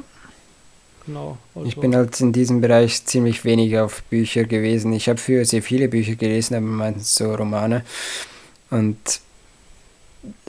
Genau. 1.06 1.38
Also 1.56 1.68
ich 1.68 1.78
bin 1.78 1.96
halt 1.96 2.20
in 2.20 2.34
diesem 2.34 2.60
Bereich 2.60 3.06
ziemlich 3.06 3.46
wenig 3.46 3.78
auf 3.80 4.04
Bücher 4.04 4.44
gewesen. 4.44 4.92
Ich 4.92 5.08
habe 5.08 5.18
früher 5.18 5.46
sehr 5.46 5.64
viele 5.64 5.88
Bücher 5.88 6.16
gelesen, 6.16 6.56
aber 6.56 6.66
meistens 6.66 7.16
so 7.16 7.34
Romane. 7.34 7.86
Und 8.70 8.98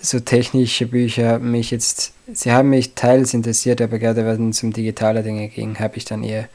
so 0.01 0.19
technische 0.19 0.87
Bücher 0.87 1.29
haben 1.29 1.53
mich 1.53 1.71
jetzt, 1.71 2.13
sie 2.33 2.51
haben 2.51 2.71
mich 2.71 2.95
teils 2.95 3.35
interessiert, 3.35 3.81
aber 3.81 4.01
gerade 4.01 4.27
wenn 4.27 4.51
es 4.51 4.63
um 4.65 4.73
digitale 4.73 5.23
Dinge 5.23 5.49
ging, 5.49 5.79
habe 5.79 5.97
ich 5.97 6.05
dann 6.05 6.25
eher 6.25 6.49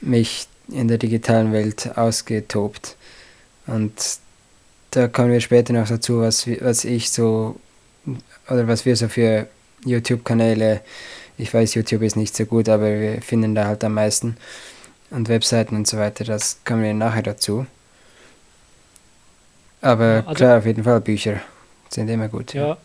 mich 0.00 0.48
in 0.68 0.88
der 0.88 0.96
digitalen 0.96 1.52
Welt 1.52 1.98
ausgetobt. 1.98 2.96
Und 3.66 3.92
da 4.92 5.08
kommen 5.08 5.32
wir 5.32 5.40
später 5.40 5.74
noch 5.74 5.88
dazu, 5.88 6.20
was, 6.20 6.46
was 6.46 6.86
ich 6.86 7.10
so, 7.10 7.56
oder 8.48 8.66
was 8.66 8.86
wir 8.86 8.96
so 8.96 9.08
für 9.08 9.46
YouTube-Kanäle. 9.84 10.80
Ich 11.36 11.52
weiß, 11.52 11.74
YouTube 11.74 12.02
ist 12.02 12.16
nicht 12.16 12.36
so 12.36 12.44
gut, 12.46 12.68
aber 12.68 13.00
wir 13.00 13.22
finden 13.22 13.54
da 13.54 13.66
halt 13.66 13.82
am 13.84 13.94
meisten. 13.94 14.36
Und 15.10 15.28
Webseiten 15.28 15.76
und 15.76 15.86
so 15.86 15.98
weiter, 15.98 16.24
das 16.24 16.58
kommen 16.64 16.82
wir 16.82 16.94
nachher 16.94 17.22
dazu. 17.22 17.66
Aber 19.80 20.04
ja, 20.04 20.20
also 20.20 20.34
klar, 20.34 20.58
auf 20.58 20.66
jeden 20.66 20.82
Fall 20.82 21.00
Bücher 21.00 21.40
sind 21.90 22.08
immer 22.08 22.28
gut. 22.28 22.54
Ja. 22.54 22.68
ja. 22.68 22.76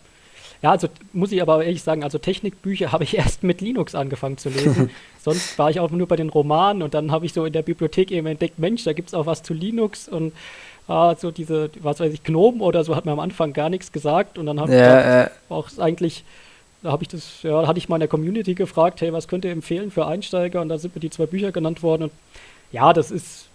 ja. 0.62 0.72
also 0.72 0.90
muss 1.14 1.32
ich 1.32 1.42
aber 1.42 1.64
ehrlich 1.64 1.82
sagen, 1.82 2.04
also 2.04 2.18
Technikbücher 2.18 2.92
habe 2.92 3.04
ich 3.04 3.18
erst 3.18 3.42
mit 3.42 3.62
Linux 3.62 3.96
angefangen 3.96 4.38
zu 4.38 4.50
lesen. 4.50 4.90
Sonst 5.24 5.58
war 5.58 5.70
ich 5.70 5.80
auch 5.80 5.92
nur 5.92 6.08
bei 6.08 6.18
den 6.18 6.30
Romanen 6.30 6.82
und 6.84 6.94
dann 6.94 7.12
habe 7.12 7.26
ich 7.26 7.34
so 7.34 7.46
in 7.46 7.54
der 7.54 7.62
Bibliothek 7.62 8.12
eben 8.12 8.28
entdeckt, 8.28 8.60
Mensch, 8.60 8.84
da 8.84 8.94
gibt 8.94 9.10
es 9.10 9.14
auch 9.14 9.26
was 9.26 9.44
zu 9.44 9.54
Linux 9.54 10.08
und 10.08 10.34
ah, 10.88 11.16
so 11.16 11.32
diese, 11.32 11.70
was 11.80 12.00
weiß 12.00 12.14
ich, 12.14 12.24
Gnome 12.24 12.64
oder 12.64 12.84
so 12.84 12.96
hat 12.96 13.06
mir 13.06 13.12
am 13.12 13.20
Anfang 13.20 13.54
gar 13.54 13.70
nichts 13.70 13.92
gesagt 13.92 14.38
und 14.38 14.46
dann 14.46 14.60
habe 14.60 14.74
ja, 14.74 15.24
ich 15.24 15.28
äh, 15.28 15.30
auch 15.50 15.70
eigentlich 15.78 16.24
da 16.82 16.92
habe 16.92 17.04
ich 17.04 17.10
das, 17.10 17.44
ja, 17.44 17.68
hatte 17.68 17.78
ich 17.78 17.90
mal 17.90 17.98
in 17.98 18.02
der 18.02 18.08
Community 18.08 18.56
gefragt, 18.56 19.02
hey, 19.02 19.12
was 19.12 19.28
könnt 19.28 19.46
ihr 19.46 19.52
empfehlen 19.52 19.92
für 19.92 20.06
Einsteiger? 20.06 20.62
Und 20.62 20.70
da 20.70 20.78
sind 20.78 20.96
mir 20.96 21.02
die 21.02 21.10
zwei 21.10 21.26
Bücher 21.26 21.52
genannt 21.52 21.84
worden. 21.84 22.04
Und 22.04 22.12
ja, 22.72 22.94
das 22.94 23.12
ist, 23.12 23.48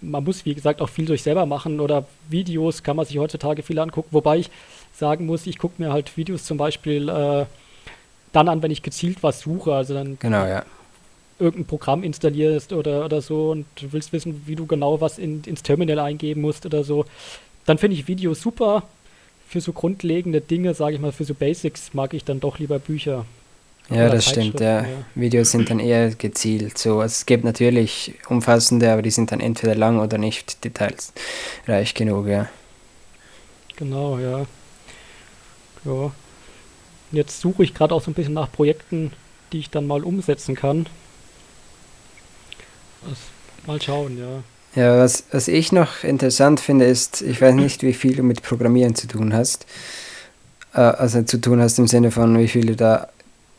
man 0.00 0.24
muss, 0.24 0.44
wie 0.44 0.54
gesagt, 0.54 0.82
auch 0.82 0.88
viel 0.88 1.06
durch 1.06 1.22
selber 1.22 1.46
machen 1.46 1.80
oder 1.80 2.04
Videos 2.28 2.82
kann 2.82 2.96
man 2.96 3.06
sich 3.06 3.18
heutzutage 3.18 3.62
viel 3.62 3.78
angucken. 3.78 4.08
Wobei 4.10 4.38
ich 4.38 4.50
sagen 4.92 5.26
muss, 5.26 5.46
ich 5.46 5.58
gucke 5.58 5.80
mir 5.82 5.92
halt 5.92 6.16
Videos 6.16 6.44
zum 6.44 6.58
Beispiel 6.58 7.08
äh, 7.08 7.46
dann 8.32 8.48
an, 8.48 8.62
wenn 8.62 8.70
ich 8.70 8.82
gezielt 8.82 9.22
was 9.22 9.40
suche. 9.40 9.72
Also 9.72 9.94
dann 9.94 10.18
genau, 10.18 10.44
ja. 10.44 10.64
irgendein 11.38 11.66
Programm 11.66 12.02
installierst 12.02 12.74
oder, 12.74 13.06
oder 13.06 13.22
so 13.22 13.52
und 13.52 13.64
du 13.76 13.92
willst 13.92 14.12
wissen, 14.12 14.42
wie 14.46 14.56
du 14.56 14.66
genau 14.66 15.00
was 15.00 15.18
in, 15.18 15.42
ins 15.44 15.62
Terminal 15.62 15.98
eingeben 15.98 16.42
musst 16.42 16.66
oder 16.66 16.84
so. 16.84 17.06
Dann 17.64 17.78
finde 17.78 17.96
ich 17.96 18.06
Videos 18.06 18.42
super 18.42 18.82
für 19.50 19.60
so 19.60 19.72
grundlegende 19.72 20.40
Dinge, 20.40 20.74
sage 20.74 20.94
ich 20.94 21.00
mal, 21.00 21.10
für 21.10 21.24
so 21.24 21.34
Basics 21.34 21.92
mag 21.92 22.14
ich 22.14 22.24
dann 22.24 22.38
doch 22.38 22.60
lieber 22.60 22.78
Bücher. 22.78 23.26
Ja, 23.88 24.08
das 24.08 24.28
stimmt. 24.28 24.60
Ja. 24.60 24.82
ja. 24.82 24.88
Videos 25.16 25.50
sind 25.50 25.68
dann 25.68 25.80
eher 25.80 26.10
gezielt. 26.10 26.78
So, 26.78 27.02
es 27.02 27.26
gibt 27.26 27.42
natürlich 27.42 28.14
umfassende, 28.28 28.92
aber 28.92 29.02
die 29.02 29.10
sind 29.10 29.32
dann 29.32 29.40
entweder 29.40 29.74
lang 29.74 29.98
oder 29.98 30.18
nicht 30.18 30.62
detailsreich 30.62 31.94
genug, 31.94 32.28
ja. 32.28 32.48
Genau, 33.74 34.20
ja. 34.20 34.46
Ja. 35.84 36.12
Jetzt 37.10 37.40
suche 37.40 37.64
ich 37.64 37.74
gerade 37.74 37.92
auch 37.92 38.02
so 38.02 38.12
ein 38.12 38.14
bisschen 38.14 38.34
nach 38.34 38.52
Projekten, 38.52 39.10
die 39.52 39.58
ich 39.58 39.70
dann 39.70 39.88
mal 39.88 40.04
umsetzen 40.04 40.54
kann. 40.54 40.86
Das, 43.02 43.18
mal 43.66 43.82
schauen, 43.82 44.16
ja. 44.16 44.44
Ja, 44.74 44.98
was, 44.98 45.24
was 45.32 45.48
ich 45.48 45.72
noch 45.72 46.04
interessant 46.04 46.60
finde, 46.60 46.84
ist, 46.84 47.22
ich 47.22 47.40
weiß 47.40 47.54
nicht, 47.54 47.82
wie 47.82 47.92
viel 47.92 48.14
du 48.14 48.22
mit 48.22 48.42
Programmieren 48.42 48.94
zu 48.94 49.08
tun 49.08 49.34
hast. 49.34 49.66
Äh, 50.74 50.80
also 50.80 51.22
zu 51.22 51.40
tun 51.40 51.60
hast 51.60 51.78
im 51.78 51.88
Sinne 51.88 52.10
von, 52.10 52.38
wie 52.38 52.48
viel 52.48 52.66
du 52.66 52.76
da 52.76 53.08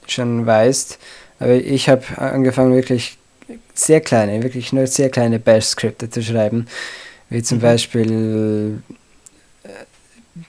schon 0.07 0.45
weißt. 0.45 0.99
Aber 1.39 1.53
ich 1.53 1.89
habe 1.89 2.03
angefangen, 2.17 2.73
wirklich 2.73 3.17
sehr 3.73 3.99
kleine, 3.99 4.43
wirklich 4.43 4.71
nur 4.71 4.87
sehr 4.87 5.09
kleine 5.09 5.39
Bash-Skripte 5.39 6.09
zu 6.09 6.21
schreiben. 6.21 6.67
Wie 7.29 7.43
zum 7.43 7.57
mhm. 7.57 7.61
Beispiel 7.61 8.81
äh, 9.63 9.69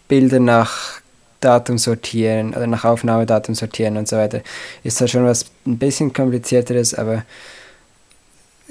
Bilder 0.06 0.38
nach 0.38 1.00
Datum 1.40 1.78
sortieren 1.78 2.50
oder 2.50 2.68
nach 2.68 2.84
Aufnahmedatum 2.84 3.54
sortieren 3.54 3.96
und 3.96 4.06
so 4.06 4.16
weiter. 4.16 4.42
Ist 4.84 5.00
da 5.00 5.08
schon 5.08 5.24
was 5.24 5.46
ein 5.66 5.78
bisschen 5.78 6.12
komplizierteres, 6.12 6.94
aber 6.94 7.24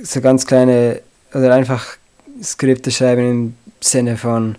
so 0.02 0.22
ganz 0.22 0.46
kleine 0.46 1.02
oder 1.34 1.54
einfach 1.54 1.98
Skripte 2.42 2.92
schreiben 2.92 3.30
im 3.30 3.56
Sinne 3.80 4.18
von, 4.18 4.56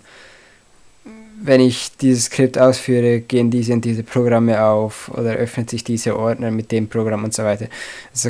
wenn 1.41 1.59
ich 1.59 1.95
dieses 1.97 2.25
Skript 2.25 2.57
ausführe, 2.57 3.19
gehen 3.19 3.51
diese 3.51 3.73
und 3.73 3.83
diese 3.83 4.03
Programme 4.03 4.63
auf 4.63 5.09
oder 5.13 5.33
öffnet 5.33 5.69
sich 5.69 5.83
dieser 5.83 6.17
Ordner 6.17 6.51
mit 6.51 6.71
dem 6.71 6.87
Programm 6.87 7.23
und 7.23 7.33
so 7.33 7.43
weiter. 7.43 7.67
Also 8.13 8.29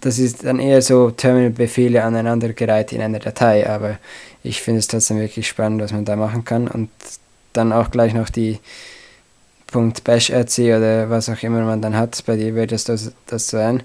das 0.00 0.18
ist 0.18 0.44
dann 0.44 0.58
eher 0.58 0.82
so 0.82 1.10
Terminal-Befehle 1.12 2.02
aneinandergereiht 2.02 2.92
in 2.92 3.00
einer 3.00 3.20
Datei, 3.20 3.68
aber 3.68 3.98
ich 4.42 4.60
finde 4.60 4.80
es 4.80 4.88
trotzdem 4.88 5.20
wirklich 5.20 5.46
spannend, 5.46 5.80
was 5.80 5.92
man 5.92 6.04
da 6.04 6.16
machen 6.16 6.44
kann 6.44 6.66
und 6.66 6.90
dann 7.52 7.72
auch 7.72 7.90
gleich 7.90 8.12
noch 8.12 8.28
die 8.28 8.58
.bashrc 9.72 10.58
oder 10.58 11.08
was 11.08 11.28
auch 11.28 11.42
immer 11.42 11.62
man 11.62 11.80
dann 11.80 11.96
hat, 11.96 12.22
bei 12.26 12.36
dir 12.36 12.54
wird 12.54 12.72
das, 12.72 13.12
das 13.26 13.48
sein. 13.48 13.84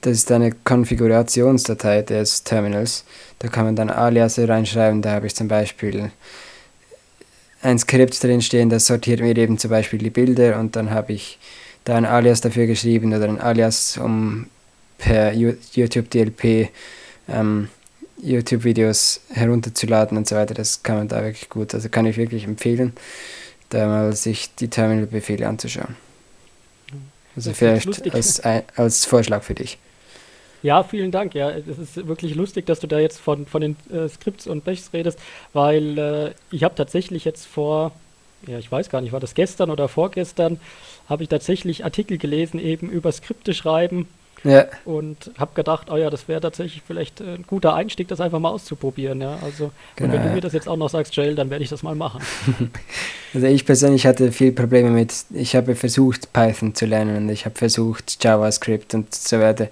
Das 0.00 0.12
ist 0.12 0.32
eine 0.32 0.52
Konfigurationsdatei 0.52 2.02
des 2.02 2.44
Terminals. 2.44 3.04
Da 3.38 3.48
kann 3.48 3.64
man 3.64 3.76
dann 3.76 3.90
Aliasse 3.90 4.48
reinschreiben. 4.48 5.02
Da 5.02 5.12
habe 5.12 5.26
ich 5.26 5.34
zum 5.34 5.48
Beispiel 5.48 6.10
ein 7.62 7.78
Skript 7.78 8.22
drin 8.22 8.42
stehen, 8.42 8.70
das 8.70 8.86
sortiert 8.86 9.20
mir 9.20 9.36
eben 9.36 9.56
zum 9.56 9.70
Beispiel 9.70 9.98
die 9.98 10.10
Bilder 10.10 10.58
und 10.58 10.74
dann 10.74 10.90
habe 10.90 11.12
ich 11.12 11.38
da 11.84 11.96
ein 11.96 12.04
Alias 12.04 12.40
dafür 12.40 12.66
geschrieben 12.66 13.14
oder 13.14 13.28
ein 13.28 13.40
Alias, 13.40 13.98
um 13.98 14.46
per 14.98 15.32
YouTube 15.32 16.10
DLP 16.10 16.70
ähm, 17.28 17.68
YouTube-Videos 18.22 19.20
herunterzuladen 19.30 20.16
und 20.16 20.28
so 20.28 20.36
weiter. 20.36 20.54
Das 20.54 20.82
kann 20.82 20.96
man 20.96 21.08
da 21.08 21.22
wirklich 21.22 21.48
gut. 21.48 21.74
Also 21.74 21.88
kann 21.88 22.06
ich 22.06 22.16
wirklich 22.16 22.44
empfehlen, 22.44 22.92
da 23.70 23.86
mal 23.86 24.12
sich 24.14 24.54
die 24.54 24.68
Terminal-Befehle 24.68 25.46
anzuschauen. 25.48 25.96
Also 27.36 27.50
das 27.50 27.58
vielleicht 27.58 28.14
als, 28.14 28.40
als 28.40 29.04
Vorschlag 29.04 29.42
für 29.42 29.54
dich. 29.54 29.78
Ja, 30.62 30.84
vielen 30.84 31.10
Dank. 31.10 31.34
Ja, 31.34 31.50
es 31.50 31.78
ist 31.78 32.06
wirklich 32.06 32.34
lustig, 32.34 32.66
dass 32.66 32.78
du 32.78 32.86
da 32.86 32.98
jetzt 33.00 33.18
von, 33.18 33.46
von 33.46 33.60
den 33.60 33.76
äh, 33.92 34.08
Skripts 34.08 34.46
und 34.46 34.64
Bechs 34.64 34.92
redest, 34.92 35.18
weil 35.52 35.98
äh, 35.98 36.30
ich 36.50 36.62
habe 36.62 36.74
tatsächlich 36.76 37.24
jetzt 37.24 37.46
vor, 37.46 37.92
ja, 38.46 38.58
ich 38.58 38.70
weiß 38.70 38.88
gar 38.88 39.00
nicht, 39.00 39.12
war 39.12 39.20
das 39.20 39.34
gestern 39.34 39.70
oder 39.70 39.88
vorgestern, 39.88 40.60
habe 41.08 41.24
ich 41.24 41.28
tatsächlich 41.28 41.84
Artikel 41.84 42.16
gelesen 42.16 42.60
eben 42.60 42.90
über 42.90 43.10
Skripte 43.10 43.54
schreiben 43.54 44.06
ja. 44.44 44.66
Und 44.84 45.30
habe 45.38 45.52
gedacht, 45.54 45.88
oh 45.90 45.96
ja, 45.96 46.10
das 46.10 46.26
wäre 46.28 46.40
tatsächlich 46.40 46.82
vielleicht 46.84 47.20
ein 47.20 47.44
guter 47.46 47.74
Einstieg, 47.74 48.08
das 48.08 48.20
einfach 48.20 48.38
mal 48.38 48.50
auszuprobieren. 48.50 49.20
Ja? 49.20 49.38
Also, 49.42 49.70
genau, 49.96 50.12
und 50.12 50.18
wenn 50.18 50.28
du 50.28 50.34
mir 50.34 50.40
das 50.40 50.52
jetzt 50.52 50.68
auch 50.68 50.76
noch 50.76 50.90
sagst, 50.90 51.14
Jail, 51.14 51.34
dann 51.34 51.50
werde 51.50 51.62
ich 51.62 51.70
das 51.70 51.82
mal 51.82 51.94
machen. 51.94 52.20
also 53.34 53.46
ich 53.46 53.64
persönlich 53.64 54.06
hatte 54.06 54.32
viel 54.32 54.52
Probleme 54.52 54.90
mit, 54.90 55.14
ich 55.32 55.54
habe 55.54 55.74
versucht, 55.74 56.32
Python 56.32 56.74
zu 56.74 56.86
lernen 56.86 57.16
und 57.16 57.28
ich 57.28 57.44
habe 57.44 57.54
versucht, 57.56 58.22
JavaScript 58.22 58.94
und 58.94 59.14
so 59.14 59.38
weiter. 59.38 59.68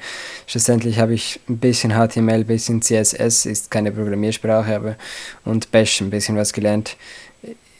Schlussendlich 0.47 0.99
habe 0.99 1.15
ich 1.15 1.41
ein 1.49 1.59
bisschen 1.59 1.93
HTML, 1.93 2.41
ein 2.41 2.47
bisschen 2.47 2.83
CSS, 2.83 3.47
ist 3.47 3.71
keine 3.71 3.91
Programmiersprache, 3.91 4.77
aber 4.77 4.97
und 5.45 5.73
Bash 5.73 6.01
ein 6.01 6.11
bisschen 6.11 6.37
was 6.37 6.53
gelernt. 6.53 6.97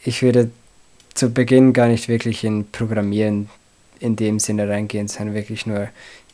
Ich 0.03 0.21
würde 0.21 0.51
zu 1.13 1.29
Beginn 1.29 1.73
gar 1.73 1.87
nicht 1.87 2.07
wirklich 2.07 2.43
in 2.43 2.69
Programmieren 2.71 3.49
in 4.01 4.15
dem 4.15 4.39
Sinne 4.39 4.67
reingehen, 4.67 5.07
sondern 5.07 5.35
wirklich 5.35 5.65
nur 5.65 5.87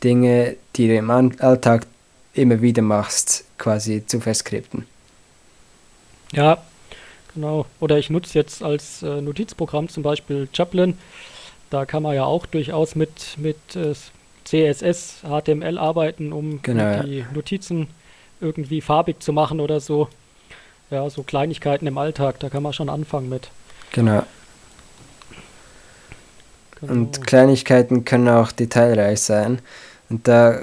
Dinge, 0.03 0.55
die 0.75 0.87
du 0.87 0.95
im 0.95 1.09
Alltag 1.09 1.85
immer 2.33 2.61
wieder 2.61 2.81
machst, 2.81 3.45
quasi 3.57 4.05
zu 4.05 4.19
verskripten. 4.19 4.85
Ja, 6.31 6.57
genau. 7.33 7.65
Oder 7.79 7.97
ich 7.97 8.09
nutze 8.09 8.37
jetzt 8.37 8.63
als 8.63 9.03
äh, 9.03 9.21
Notizprogramm 9.21 9.89
zum 9.89 10.03
Beispiel 10.03 10.47
Chaplin. 10.53 10.97
Da 11.69 11.85
kann 11.85 12.03
man 12.03 12.15
ja 12.15 12.23
auch 12.23 12.45
durchaus 12.45 12.95
mit, 12.95 13.37
mit 13.37 13.57
äh, 13.75 13.93
CSS, 14.45 15.23
HTML 15.23 15.77
arbeiten, 15.77 16.31
um 16.31 16.61
genau, 16.61 17.03
die 17.03 17.19
ja. 17.19 17.25
Notizen 17.33 17.87
irgendwie 18.39 18.81
farbig 18.81 19.21
zu 19.21 19.33
machen 19.33 19.59
oder 19.59 19.79
so. 19.79 20.07
Ja, 20.89 21.09
so 21.09 21.23
Kleinigkeiten 21.23 21.85
im 21.85 21.97
Alltag, 21.97 22.39
da 22.39 22.49
kann 22.49 22.63
man 22.63 22.71
schon 22.71 22.87
anfangen 22.89 23.27
mit. 23.27 23.49
Genau. 23.91 24.23
Genau. 26.79 26.93
Und 26.93 27.25
Kleinigkeiten 27.25 28.05
können 28.05 28.29
auch 28.29 28.51
detailreich 28.51 29.21
sein. 29.21 29.59
Und 30.09 30.27
da 30.27 30.59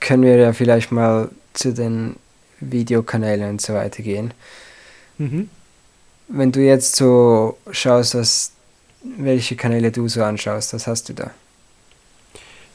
können 0.00 0.22
wir 0.22 0.36
ja 0.36 0.52
vielleicht 0.52 0.90
mal 0.90 1.30
zu 1.52 1.72
den 1.72 2.16
Videokanälen 2.60 3.50
und 3.50 3.60
so 3.60 3.74
weiter 3.74 4.02
gehen. 4.02 4.32
Mhm. 5.18 5.48
Wenn 6.28 6.52
du 6.52 6.60
jetzt 6.60 6.96
so 6.96 7.58
schaust, 7.70 8.14
was, 8.14 8.52
welche 9.02 9.56
Kanäle 9.56 9.90
du 9.90 10.08
so 10.08 10.22
anschaust, 10.22 10.72
was 10.74 10.86
hast 10.86 11.08
du 11.08 11.14
da? 11.14 11.30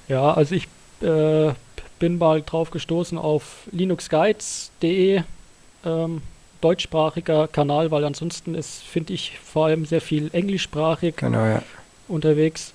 Ja, 0.08 0.34
also 0.34 0.56
ich 0.56 0.68
äh, 1.02 1.54
bin 2.00 2.18
mal 2.18 2.42
drauf 2.42 2.72
gestoßen 2.72 3.18
auf 3.18 3.68
linuxguides.de, 3.72 5.22
ähm, 5.86 6.22
deutschsprachiger 6.62 7.48
Kanal, 7.48 7.92
weil 7.92 8.04
ansonsten 8.06 8.56
ist, 8.56 8.84
finde 8.84 9.14
ich, 9.14 9.40
vor 9.40 9.66
allem 9.66 9.86
sehr 9.86 10.02
viel 10.02 10.30
englischsprachig 10.34 11.16
genau, 11.16 11.46
ja. 11.46 11.64
unterwegs. 12.08 12.74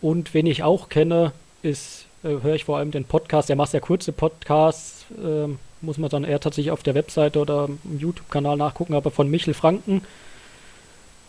Und 0.00 0.34
wen 0.34 0.46
ich 0.46 0.62
auch 0.62 0.88
kenne, 0.88 1.32
ist 1.62 2.06
äh, 2.22 2.28
höre 2.42 2.54
ich 2.54 2.64
vor 2.64 2.78
allem 2.78 2.90
den 2.90 3.04
Podcast. 3.04 3.50
Er 3.50 3.56
macht 3.56 3.70
sehr 3.70 3.80
kurze 3.80 4.12
Podcasts, 4.12 5.06
äh, 5.22 5.48
muss 5.80 5.98
man 5.98 6.10
dann 6.10 6.24
eher 6.24 6.40
tatsächlich 6.40 6.70
auf 6.70 6.82
der 6.82 6.94
Webseite 6.94 7.38
oder 7.38 7.68
im 7.84 7.98
YouTube-Kanal 7.98 8.56
nachgucken, 8.56 8.94
aber 8.94 9.10
von 9.10 9.30
Michel 9.30 9.54
Franken. 9.54 10.02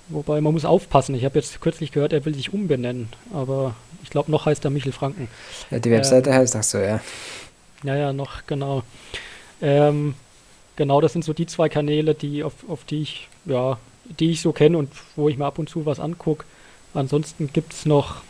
Wobei 0.10 0.42
man 0.42 0.54
muss 0.54 0.66
aufpassen. 0.66 1.16
Ich 1.16 1.24
habe 1.24 1.40
jetzt 1.40 1.62
kürzlich 1.62 1.94
gehört, 1.94 2.12
er 2.12 2.26
will 2.26 2.36
sich 2.36 2.54
umbenennen, 2.54 3.08
aber 3.34 3.76
ich 4.04 4.10
glaube, 4.10 4.30
noch 4.30 4.46
heißt 4.46 4.66
er 4.66 4.72
Michel 4.72 4.92
Franken. 4.92 5.30
Ja, 5.70 5.80
die 5.80 5.92
Webseite 5.92 6.32
ähm, 6.32 6.36
heißt 6.36 6.56
auch 6.58 6.64
so, 6.64 6.80
ja. 6.80 7.00
Ja, 7.84 7.96
ja, 7.96 8.12
noch, 8.12 8.46
genau. 8.46 8.84
Ähm, 9.62 10.16
genau, 10.76 11.00
das 11.00 11.14
sind 11.14 11.24
so 11.24 11.32
die 11.32 11.46
zwei 11.46 11.70
Kanäle, 11.70 12.14
die 12.14 12.44
auf, 12.44 12.54
auf 12.68 12.84
die 12.84 13.04
ich, 13.04 13.30
ja, 13.46 13.78
die 14.20 14.32
ich 14.32 14.42
so 14.42 14.52
kenne 14.52 14.78
und 14.78 14.92
wo 15.16 15.30
ich 15.30 15.38
mir 15.38 15.46
ab 15.46 15.60
und 15.60 15.70
zu 15.70 15.86
was 15.86 16.02
angucke. 16.02 16.44
Ansonsten 16.94 17.50
gibt 17.54 17.72
es 17.72 17.86
noch 17.86 18.22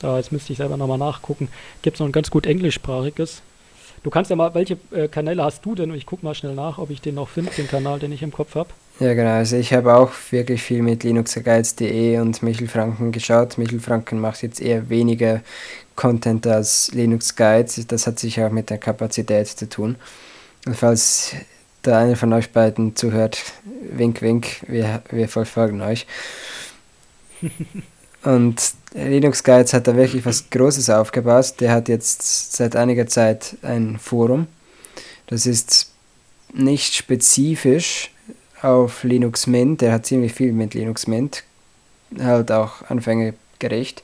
da, 0.00 0.16
jetzt 0.16 0.32
müsste 0.32 0.52
ich 0.52 0.58
selber 0.58 0.76
nochmal 0.76 0.98
nachgucken. 0.98 1.48
Gibt 1.82 1.96
es 1.96 2.00
noch 2.00 2.06
ein 2.06 2.12
ganz 2.12 2.30
gut 2.30 2.46
englischsprachiges? 2.46 3.42
Du 4.02 4.08
kannst 4.08 4.30
ja 4.30 4.36
mal, 4.36 4.54
welche 4.54 4.78
äh, 4.92 5.08
Kanäle 5.08 5.44
hast 5.44 5.64
du 5.64 5.74
denn? 5.74 5.94
Ich 5.94 6.06
gucke 6.06 6.24
mal 6.24 6.34
schnell 6.34 6.54
nach, 6.54 6.78
ob 6.78 6.88
ich 6.90 7.02
den 7.02 7.16
noch 7.16 7.28
finde, 7.28 7.50
den 7.52 7.68
Kanal, 7.68 7.98
den 7.98 8.12
ich 8.12 8.22
im 8.22 8.32
Kopf 8.32 8.54
habe. 8.54 8.70
Ja, 8.98 9.12
genau. 9.12 9.30
Also 9.30 9.56
ich 9.56 9.74
habe 9.74 9.94
auch 9.94 10.10
wirklich 10.30 10.62
viel 10.62 10.82
mit 10.82 11.04
linuxguides.de 11.04 12.18
und 12.18 12.42
Michel 12.42 12.68
Franken 12.68 13.12
geschaut. 13.12 13.58
Michel 13.58 13.80
Franken 13.80 14.18
macht 14.18 14.42
jetzt 14.42 14.60
eher 14.60 14.88
weniger 14.88 15.42
Content 15.96 16.46
als 16.46 16.90
Linux 16.92 17.36
Guides. 17.36 17.86
Das 17.86 18.06
hat 18.06 18.18
sicher 18.18 18.46
auch 18.46 18.52
mit 18.52 18.70
der 18.70 18.78
Kapazität 18.78 19.48
zu 19.48 19.68
tun. 19.68 19.96
Und 20.66 20.76
falls 20.76 21.34
da 21.82 21.98
einer 21.98 22.16
von 22.16 22.32
euch 22.32 22.52
beiden 22.52 22.96
zuhört, 22.96 23.42
wink, 23.90 24.22
wink, 24.22 24.64
wir, 24.66 25.02
wir 25.10 25.28
verfolgen 25.28 25.82
euch. 25.82 26.06
Und 28.22 28.74
Linux 28.92 29.42
Guides 29.44 29.72
hat 29.72 29.86
da 29.86 29.96
wirklich 29.96 30.24
was 30.26 30.50
Großes 30.50 30.90
aufgebaut. 30.90 31.54
Der 31.60 31.72
hat 31.72 31.88
jetzt 31.88 32.52
seit 32.54 32.76
einiger 32.76 33.06
Zeit 33.06 33.56
ein 33.62 33.98
Forum. 33.98 34.46
Das 35.26 35.46
ist 35.46 35.92
nicht 36.52 36.94
spezifisch 36.94 38.10
auf 38.62 39.04
Linux 39.04 39.46
Mint. 39.46 39.80
Der 39.80 39.92
hat 39.92 40.06
ziemlich 40.06 40.32
viel 40.32 40.52
mit 40.52 40.74
Linux 40.74 41.06
Mint. 41.06 41.44
Halt 42.18 42.50
auch 42.50 42.82
anfängergerecht. 42.88 44.02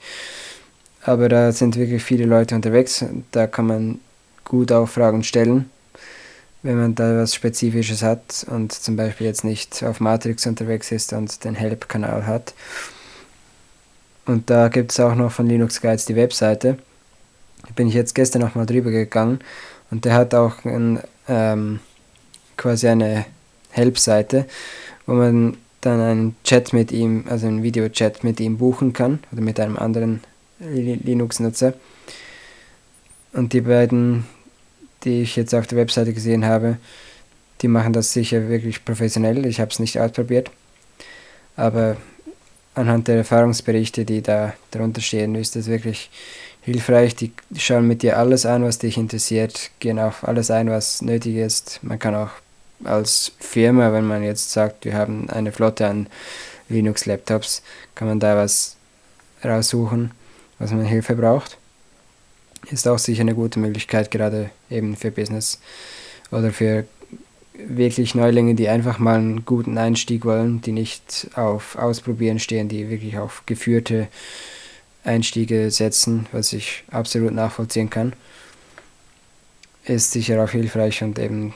Aber 1.03 1.29
da 1.29 1.51
sind 1.51 1.75
wirklich 1.75 2.03
viele 2.03 2.25
Leute 2.25 2.55
unterwegs. 2.55 3.03
Da 3.31 3.47
kann 3.47 3.67
man 3.67 3.99
gut 4.43 4.71
auch 4.71 4.87
Fragen 4.87 5.23
stellen, 5.23 5.69
wenn 6.63 6.79
man 6.79 6.95
da 6.95 7.17
was 7.17 7.35
Spezifisches 7.35 8.01
hat 8.01 8.45
und 8.49 8.71
zum 8.71 8.95
Beispiel 8.95 9.27
jetzt 9.27 9.43
nicht 9.43 9.83
auf 9.83 9.99
Matrix 9.99 10.47
unterwegs 10.47 10.91
ist 10.91 11.13
und 11.13 11.43
den 11.43 11.55
Help-Kanal 11.55 12.25
hat. 12.25 12.53
Und 14.27 14.49
da 14.49 14.67
gibt 14.67 14.91
es 14.91 14.99
auch 14.99 15.15
noch 15.15 15.31
von 15.31 15.47
Linux 15.47 15.81
Guides 15.81 16.05
die 16.05 16.15
Webseite. 16.15 16.77
Da 17.65 17.69
bin 17.75 17.87
ich 17.87 17.93
jetzt 17.93 18.13
gestern 18.13 18.41
noch 18.41 18.55
mal 18.55 18.65
drüber 18.65 18.91
gegangen 18.91 19.39
und 19.89 20.05
der 20.05 20.13
hat 20.13 20.35
auch 20.35 20.63
ein, 20.65 20.99
ähm, 21.27 21.79
quasi 22.57 22.87
eine 22.87 23.25
Help-Seite, 23.71 24.45
wo 25.05 25.13
man 25.13 25.57
dann 25.81 26.01
einen 26.01 26.35
Chat 26.43 26.73
mit 26.73 26.91
ihm, 26.91 27.25
also 27.29 27.47
einen 27.47 27.63
Videochat 27.63 28.23
mit 28.23 28.39
ihm 28.39 28.57
buchen 28.57 28.93
kann 28.93 29.19
oder 29.31 29.41
mit 29.41 29.59
einem 29.59 29.77
anderen 29.77 30.21
Linux-Nutzer. 30.59 31.73
Und 33.33 33.53
die 33.53 33.61
beiden, 33.61 34.25
die 35.03 35.21
ich 35.21 35.35
jetzt 35.35 35.53
auf 35.53 35.67
der 35.67 35.77
Webseite 35.77 36.13
gesehen 36.13 36.45
habe, 36.45 36.77
die 37.61 37.67
machen 37.67 37.93
das 37.93 38.11
sicher 38.11 38.49
wirklich 38.49 38.83
professionell. 38.83 39.45
Ich 39.45 39.59
habe 39.59 39.71
es 39.71 39.79
nicht 39.79 39.99
ausprobiert, 39.99 40.51
aber 41.55 41.97
anhand 42.77 43.07
der 43.07 43.17
Erfahrungsberichte, 43.17 44.05
die 44.05 44.21
da 44.21 44.53
darunter 44.71 45.01
stehen, 45.01 45.35
ist 45.35 45.55
das 45.55 45.67
wirklich 45.67 46.09
hilfreich. 46.61 47.15
Die 47.15 47.31
schauen 47.57 47.87
mit 47.87 48.03
dir 48.03 48.17
alles 48.17 48.45
an, 48.45 48.63
was 48.63 48.77
dich 48.77 48.97
interessiert, 48.97 49.71
gehen 49.79 49.99
auf 49.99 50.27
alles 50.27 50.51
ein, 50.51 50.69
was 50.69 51.01
nötig 51.01 51.35
ist. 51.37 51.79
Man 51.81 51.99
kann 51.99 52.15
auch 52.15 52.29
als 52.83 53.31
Firma, 53.39 53.91
wenn 53.93 54.05
man 54.05 54.23
jetzt 54.23 54.51
sagt, 54.51 54.85
wir 54.85 54.93
haben 54.93 55.29
eine 55.29 55.51
Flotte 55.51 55.87
an 55.87 56.07
Linux-Laptops, 56.69 57.63
kann 57.95 58.07
man 58.07 58.19
da 58.19 58.35
was 58.35 58.75
raussuchen, 59.43 60.11
was 60.59 60.71
man 60.71 60.85
Hilfe 60.85 61.15
braucht. 61.15 61.57
Ist 62.69 62.87
auch 62.87 62.99
sicher 62.99 63.21
eine 63.21 63.33
gute 63.33 63.59
Möglichkeit, 63.59 64.11
gerade 64.11 64.51
eben 64.69 64.95
für 64.95 65.09
Business 65.09 65.59
oder 66.31 66.51
für 66.51 66.85
wirklich 67.65 68.15
Neulinge, 68.15 68.55
die 68.55 68.69
einfach 68.69 68.99
mal 68.99 69.17
einen 69.17 69.45
guten 69.45 69.77
Einstieg 69.77 70.25
wollen, 70.25 70.61
die 70.61 70.71
nicht 70.71 71.29
auf 71.35 71.77
Ausprobieren 71.77 72.39
stehen, 72.39 72.69
die 72.69 72.89
wirklich 72.89 73.17
auf 73.17 73.43
geführte 73.45 74.07
Einstiege 75.03 75.71
setzen, 75.71 76.27
was 76.31 76.53
ich 76.53 76.83
absolut 76.91 77.33
nachvollziehen 77.33 77.89
kann, 77.89 78.13
ist 79.85 80.11
sicher 80.11 80.43
auch 80.43 80.49
hilfreich 80.49 81.01
und 81.01 81.17
eben 81.17 81.53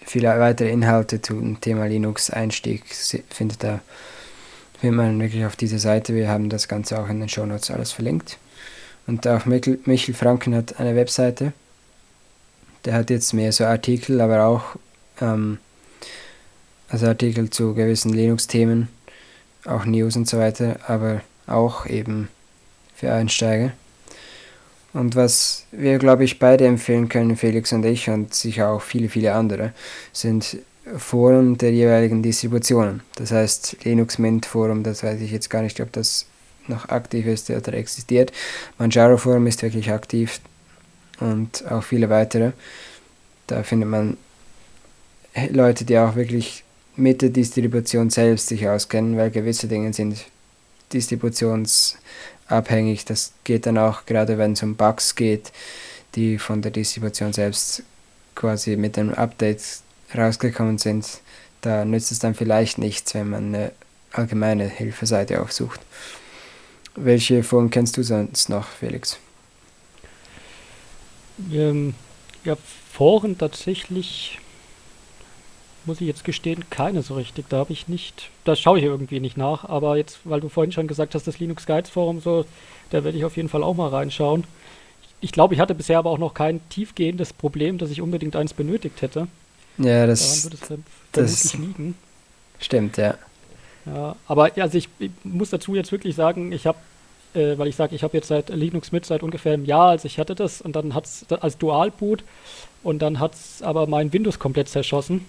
viele 0.00 0.28
weitere 0.40 0.70
Inhalte 0.70 1.20
zum 1.20 1.60
Thema 1.60 1.86
Linux-Einstieg 1.86 2.84
findet 3.30 3.62
ihr 3.62 3.80
findet 4.80 4.96
man 4.96 5.20
wirklich 5.20 5.44
auf 5.44 5.54
dieser 5.54 5.78
Seite. 5.78 6.12
Wir 6.14 6.28
haben 6.28 6.48
das 6.48 6.66
Ganze 6.66 6.98
auch 6.98 7.08
in 7.08 7.20
den 7.20 7.28
Show 7.28 7.46
Notes 7.46 7.70
alles 7.70 7.92
verlinkt. 7.92 8.38
Und 9.06 9.28
auch 9.28 9.46
Michel, 9.46 9.78
Michel 9.84 10.12
Franken 10.12 10.56
hat 10.56 10.80
eine 10.80 10.96
Webseite. 10.96 11.52
Der 12.84 12.94
hat 12.94 13.10
jetzt 13.10 13.32
mehr 13.32 13.52
so 13.52 13.64
Artikel, 13.64 14.20
aber 14.20 14.44
auch 14.44 14.76
ähm, 15.20 15.58
also 16.88 17.06
Artikel 17.06 17.50
zu 17.50 17.74
gewissen 17.74 18.12
Linux-Themen, 18.12 18.88
auch 19.64 19.84
News 19.84 20.16
und 20.16 20.28
so 20.28 20.38
weiter, 20.38 20.76
aber 20.86 21.22
auch 21.46 21.86
eben 21.86 22.28
für 22.94 23.12
Einsteiger. 23.12 23.72
Und 24.92 25.16
was 25.16 25.64
wir, 25.72 25.98
glaube 25.98 26.24
ich, 26.24 26.38
beide 26.38 26.66
empfehlen 26.66 27.08
können, 27.08 27.36
Felix 27.36 27.72
und 27.72 27.84
ich 27.84 28.10
und 28.10 28.34
sicher 28.34 28.68
auch 28.68 28.82
viele, 28.82 29.08
viele 29.08 29.32
andere, 29.32 29.72
sind 30.12 30.58
Foren 30.98 31.56
der 31.56 31.72
jeweiligen 31.72 32.22
Distributionen. 32.22 33.02
Das 33.14 33.30
heißt, 33.30 33.84
Linux 33.84 34.18
Mint 34.18 34.46
Forum, 34.46 34.82
das 34.82 35.02
weiß 35.02 35.20
ich 35.20 35.30
jetzt 35.30 35.48
gar 35.48 35.62
nicht, 35.62 35.80
ob 35.80 35.92
das 35.92 36.26
noch 36.68 36.88
aktiv 36.88 37.26
ist 37.26 37.48
oder 37.50 37.72
existiert. 37.74 38.32
Manjaro 38.78 39.16
Forum 39.16 39.46
ist 39.46 39.62
wirklich 39.62 39.90
aktiv 39.90 40.40
und 41.20 41.64
auch 41.70 41.82
viele 41.82 42.10
weitere. 42.10 42.52
Da 43.46 43.62
findet 43.62 43.88
man 43.88 44.16
Leute, 45.50 45.84
die 45.84 45.98
auch 45.98 46.14
wirklich 46.14 46.62
mit 46.96 47.22
der 47.22 47.30
Distribution 47.30 48.10
selbst 48.10 48.48
sich 48.48 48.68
auskennen, 48.68 49.16
weil 49.16 49.30
gewisse 49.30 49.66
Dinge 49.66 49.92
sind 49.92 50.18
distributionsabhängig. 50.92 53.04
Das 53.06 53.32
geht 53.44 53.66
dann 53.66 53.78
auch 53.78 54.04
gerade, 54.04 54.38
wenn 54.38 54.52
es 54.52 54.62
um 54.62 54.76
Bugs 54.76 55.14
geht, 55.14 55.52
die 56.14 56.38
von 56.38 56.60
der 56.60 56.70
Distribution 56.70 57.32
selbst 57.32 57.82
quasi 58.34 58.76
mit 58.76 58.96
dem 58.96 59.14
Update 59.14 59.62
rausgekommen 60.14 60.78
sind. 60.78 61.06
Da 61.62 61.84
nützt 61.84 62.12
es 62.12 62.18
dann 62.18 62.34
vielleicht 62.34 62.78
nichts, 62.78 63.14
wenn 63.14 63.30
man 63.30 63.54
eine 63.54 63.72
allgemeine 64.12 64.68
Hilfeseite 64.68 65.40
aufsucht. 65.40 65.80
Welche 66.94 67.42
Foren 67.42 67.70
kennst 67.70 67.96
du 67.96 68.02
sonst 68.02 68.50
noch, 68.50 68.68
Felix? 68.68 69.18
Ähm, 71.50 71.94
ja, 72.44 72.56
Foren 72.92 73.38
tatsächlich 73.38 74.38
muss 75.86 76.00
ich 76.00 76.06
jetzt 76.06 76.24
gestehen, 76.24 76.64
keine 76.70 77.02
so 77.02 77.14
richtig. 77.14 77.48
Da 77.48 77.58
habe 77.58 77.72
ich 77.72 77.88
nicht, 77.88 78.30
da 78.44 78.56
schaue 78.56 78.78
ich 78.78 78.84
irgendwie 78.84 79.20
nicht 79.20 79.36
nach. 79.36 79.64
Aber 79.64 79.96
jetzt, 79.96 80.20
weil 80.24 80.40
du 80.40 80.48
vorhin 80.48 80.72
schon 80.72 80.88
gesagt 80.88 81.14
hast, 81.14 81.26
das 81.26 81.38
Linux 81.38 81.66
Guides 81.66 81.90
Forum 81.90 82.20
so, 82.20 82.44
da 82.90 83.04
werde 83.04 83.16
ich 83.18 83.24
auf 83.24 83.36
jeden 83.36 83.48
Fall 83.48 83.62
auch 83.62 83.74
mal 83.74 83.88
reinschauen. 83.88 84.44
Ich 85.20 85.32
glaube, 85.32 85.54
ich 85.54 85.60
hatte 85.60 85.74
bisher 85.74 85.98
aber 85.98 86.10
auch 86.10 86.18
noch 86.18 86.34
kein 86.34 86.66
tiefgehendes 86.68 87.32
Problem, 87.32 87.78
dass 87.78 87.90
ich 87.90 88.00
unbedingt 88.00 88.34
eins 88.34 88.54
benötigt 88.54 89.02
hätte. 89.02 89.28
Ja, 89.78 90.06
das, 90.06 90.42
Daran 90.42 90.84
würde 91.12 91.24
es 91.24 91.42
das 91.42 91.54
liegen. 91.54 91.94
Stimmt, 92.58 92.96
ja. 92.96 93.14
Ja, 93.86 94.16
aber 94.26 94.50
also 94.56 94.78
ich, 94.78 94.88
ich 94.98 95.10
muss 95.24 95.50
dazu 95.50 95.74
jetzt 95.74 95.90
wirklich 95.90 96.14
sagen, 96.14 96.52
ich 96.52 96.66
habe 96.66 96.78
äh, 97.34 97.56
weil 97.56 97.68
ich 97.68 97.76
sage, 97.76 97.94
ich 97.94 98.02
habe 98.02 98.16
jetzt 98.16 98.28
seit 98.28 98.50
Linux 98.50 98.92
mit 98.92 99.06
seit 99.06 99.22
ungefähr 99.22 99.54
einem 99.54 99.64
Jahr, 99.64 99.90
als 99.90 100.04
ich 100.04 100.18
hatte 100.18 100.34
das 100.34 100.60
und 100.60 100.76
dann 100.76 100.94
hat 100.94 101.06
es 101.06 101.26
als 101.30 101.58
Dual-Boot 101.58 102.24
und 102.82 103.00
dann 103.00 103.18
hat 103.18 103.34
es 103.34 103.62
aber 103.62 103.86
mein 103.86 104.12
Windows 104.12 104.38
komplett 104.38 104.68
zerschossen. 104.68 105.24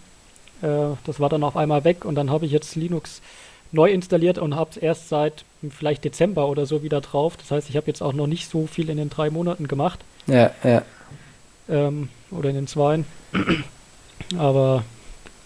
Äh, 0.63 0.95
das 1.06 1.19
war 1.19 1.30
dann 1.30 1.43
auf 1.43 1.58
einmal 1.58 1.84
weg 1.84 2.06
und 2.06 2.15
dann 2.15 2.32
habe 2.32 2.45
ich 2.45 2.52
jetzt 2.52 2.76
Linux 2.76 3.21
neu 3.71 3.91
installiert 3.91 4.38
und 4.38 4.56
habe 4.56 4.69
es 4.71 4.78
erst 4.78 5.10
seit 5.10 5.45
vielleicht 5.69 6.04
Dezember 6.04 6.47
oder 6.47 6.65
so 6.65 6.84
wieder 6.84 7.02
drauf. 7.02 7.38
Das 7.38 7.52
heißt, 7.52 7.69
ich 7.69 7.76
habe 7.76 7.88
jetzt 7.88 8.02
auch 8.02 8.13
noch 8.13 8.28
nicht 8.28 8.49
so 8.49 8.67
viel 8.67 8.89
in 8.89 8.97
den 8.97 9.10
drei 9.10 9.30
Monaten 9.30 9.67
gemacht. 9.67 9.99
Ja, 10.28 10.52
ja. 10.63 10.84
Ähm, 11.69 12.10
oder 12.32 12.49
in 12.49 12.56
den 12.56 12.67
zweien. 12.67 13.06
Aber 14.38 14.84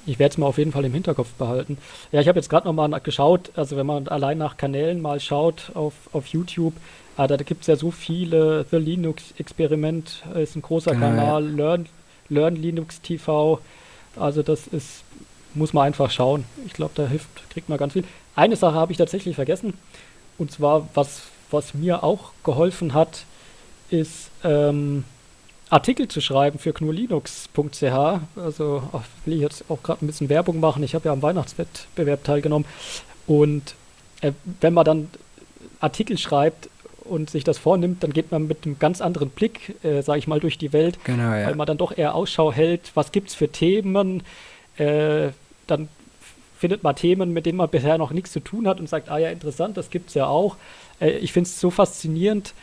ich 0.06 0.20
werde 0.20 0.32
es 0.32 0.38
mal 0.38 0.48
auf 0.48 0.58
jeden 0.58 0.72
Fall 0.72 0.86
im 0.86 0.94
Hinterkopf 0.94 1.32
behalten. 1.34 1.78
Ja, 2.12 2.22
ich 2.22 2.28
habe 2.28 2.40
jetzt 2.40 2.50
gerade 2.50 2.68
nochmal 2.68 2.90
geschaut, 3.02 3.52
also 3.56 3.76
wenn 3.78 3.86
man 3.86 4.08
allein 4.08 4.38
nach 4.38 4.58
Kanälen 4.58 5.02
mal 5.02 5.20
schaut 5.20 5.72
auf, 5.74 5.94
auf 6.14 6.28
YouTube, 6.28 6.74
ah, 7.18 7.28
da 7.28 7.38
gibt 7.38 7.62
es 7.62 7.68
ja 7.68 7.76
so 7.76 7.92
viele. 7.92 8.66
The 8.72 8.78
Linux 8.78 9.34
Experiment 9.38 10.24
ist 10.36 10.56
ein 10.56 10.62
großer 10.62 10.92
genau, 10.92 11.08
Kanal, 11.08 11.44
ja. 11.46 11.56
Learn, 11.56 11.86
Learn 12.30 12.56
Linux 12.56 13.02
TV. 13.02 13.60
Also 14.16 14.44
das 14.44 14.68
ist, 14.68 15.04
muss 15.58 15.74
man 15.74 15.86
einfach 15.86 16.12
schauen. 16.12 16.46
Ich 16.66 16.74
glaube, 16.74 16.94
da 16.96 17.08
hilft, 17.08 17.28
kriegt 17.50 17.70
man 17.70 17.78
ganz 17.78 17.94
viel. 17.94 18.04
Eine 18.36 18.56
Sache 18.56 18.76
habe 18.76 18.92
ich 18.92 18.98
tatsächlich 18.98 19.36
vergessen. 19.36 19.74
Und 20.38 20.52
zwar, 20.52 20.88
was, 20.94 21.24
was 21.52 21.74
mir 21.74 22.04
auch 22.04 22.32
geholfen 22.44 22.94
hat, 22.94 23.24
ist 23.90 24.30
ähm, 24.44 25.04
Artikel 25.70 26.08
zu 26.08 26.22
schreiben 26.22 26.60
für 26.60 26.74
gnulinux.ch. 26.74 27.84
Also 28.36 28.84
ach, 28.94 29.04
will 29.26 29.36
ich 29.36 29.42
jetzt 29.42 29.66
auch 29.70 29.82
gerade 29.84 30.06
ein 30.06 30.08
bisschen 30.08 30.30
Werbung 30.30 30.60
machen. 30.60 30.84
Ich 30.84 30.96
habe 30.96 31.06
ja 31.06 31.14
am 31.14 31.22
Weihnachtswettbewerb 31.22 32.24
teilgenommen. 32.24 32.68
Und 33.26 33.76
äh, 34.22 34.32
wenn 34.62 34.74
man 34.74 34.86
dann 34.86 35.10
Artikel 35.80 36.18
schreibt 36.18 36.70
und 37.04 37.30
sich 37.30 37.44
das 37.44 37.58
vornimmt, 37.58 38.04
dann 38.04 38.14
geht 38.14 38.32
man 38.32 38.48
mit 38.48 38.66
einem 38.66 38.80
ganz 38.80 39.02
anderen 39.02 39.30
Blick, 39.30 39.76
äh, 39.84 40.02
sage 40.02 40.20
ich 40.20 40.28
mal, 40.28 40.40
durch 40.40 40.58
die 40.58 40.74
Welt, 40.74 41.00
genau, 41.04 41.34
ja. 41.34 41.48
weil 41.48 41.56
man 41.56 41.68
dann 41.68 41.78
doch 41.78 41.98
eher 41.98 42.16
Ausschau 42.16 42.52
hält, 42.52 42.92
was 42.96 43.12
gibt 43.12 43.30
es 43.30 43.36
für 43.36 43.50
Themen, 43.50 44.24
äh, 44.78 45.30
dann 45.68 45.90
findet 46.58 46.84
man 46.84 46.96
Themen, 46.96 47.34
mit 47.34 47.46
denen 47.46 47.58
man 47.58 47.70
bisher 47.70 47.98
noch 47.98 48.12
nichts 48.12 48.32
zu 48.32 48.40
tun 48.40 48.68
hat 48.68 48.80
und 48.80 48.90
sagt, 48.90 49.10
ah 49.10 49.18
ja, 49.18 49.30
interessant, 49.30 49.78
das 49.78 49.90
gibt 49.90 50.10
es 50.10 50.16
ja 50.16 50.28
auch. 50.28 50.56
Äh, 51.00 51.12
ich 51.18 51.34
finde 51.34 51.48
es 51.48 51.60
so 51.60 51.70
faszinierend, 51.70 52.54